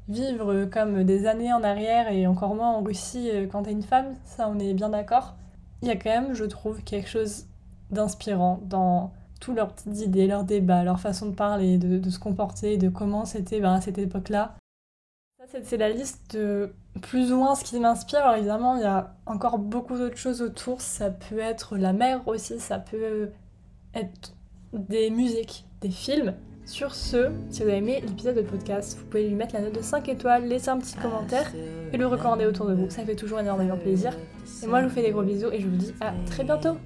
vivre 0.08 0.66
comme 0.66 1.04
des 1.04 1.28
années 1.28 1.54
en 1.54 1.64
arrière 1.64 2.12
et 2.12 2.28
encore 2.28 2.56
moins 2.56 2.72
en 2.72 2.84
Russie 2.84 3.30
euh, 3.32 3.48
quand 3.50 3.64
t'es 3.64 3.72
une 3.72 3.84
femme, 3.84 4.16
ça 4.26 4.50
on 4.50 4.60
est 4.60 4.74
bien 4.74 4.90
d'accord 4.90 5.36
il 5.84 5.88
y 5.88 5.92
a 5.92 5.98
quand 5.98 6.10
même, 6.10 6.34
je 6.34 6.46
trouve, 6.46 6.82
quelque 6.84 7.10
chose 7.10 7.44
d'inspirant 7.92 8.62
dans 8.64 9.12
tous 9.42 9.54
leurs 9.54 9.74
petites 9.74 10.00
idées, 10.00 10.28
leurs 10.28 10.46
débats, 10.46 10.82
leur 10.84 10.98
façon 10.98 11.26
de 11.26 11.36
parler, 11.36 11.78
de, 11.78 12.10
se 12.10 12.20
comporter, 12.20 12.78
de 12.78 12.88
comment 12.88 13.26
c'était 13.26 13.60
ben, 13.60 13.74
à 13.74 13.82
cette 13.82 13.98
époque-là. 13.98 14.56
C'est 15.64 15.76
la 15.76 15.90
liste 15.90 16.38
de 16.38 16.74
plus 17.02 17.34
ou 17.34 17.38
moins 17.38 17.54
ce 17.56 17.66
qui 17.66 17.78
m'inspire. 17.82 18.20
Alors 18.20 18.38
évidemment, 18.38 18.78
il 18.78 18.84
y 18.84 18.86
a 18.86 19.14
encore 19.26 19.60
beaucoup 19.60 19.98
d'autres 19.98 20.16
choses 20.16 20.42
autour. 20.42 20.80
Ça 20.80 21.10
peut 21.10 21.40
être 21.40 21.76
la 21.76 21.92
mer 21.92 22.26
aussi, 22.30 22.62
ça 22.62 22.80
peut 22.80 23.32
être 23.94 24.34
des 24.72 25.10
musiques, 25.10 25.66
des 25.82 25.92
films. 25.92 26.34
Sur 26.66 26.96
ce, 26.96 27.30
si 27.50 27.62
vous 27.62 27.68
avez 27.68 27.78
aimé 27.78 28.02
l'épisode 28.06 28.38
de 28.38 28.42
podcast, 28.42 28.98
vous 28.98 29.06
pouvez 29.06 29.28
lui 29.28 29.36
mettre 29.36 29.54
la 29.54 29.62
note 29.62 29.76
de 29.76 29.82
5 29.82 30.08
étoiles, 30.08 30.48
laisser 30.48 30.70
un 30.70 30.78
petit 30.78 30.96
commentaire 30.96 31.52
et 31.92 31.98
le 31.98 32.08
recommander 32.08 32.46
autour 32.46 32.68
de 32.68 32.74
vous. 32.74 32.90
Ça 32.90 33.04
fait 33.04 33.16
toujours 33.16 33.42
énormément 33.42 33.78
plaisir. 33.78 34.14
Et 34.64 34.68
moi, 34.68 34.82
je 34.82 34.88
vous 34.88 34.94
fais 34.94 35.02
des 35.02 35.12
gros 35.12 35.24
bisous 35.24 35.52
et 35.52 35.60
je 35.60 35.68
vous 35.68 35.76
dis 35.76 35.94
à 36.00 36.14
très 36.26 36.44
bientôt 36.44 36.78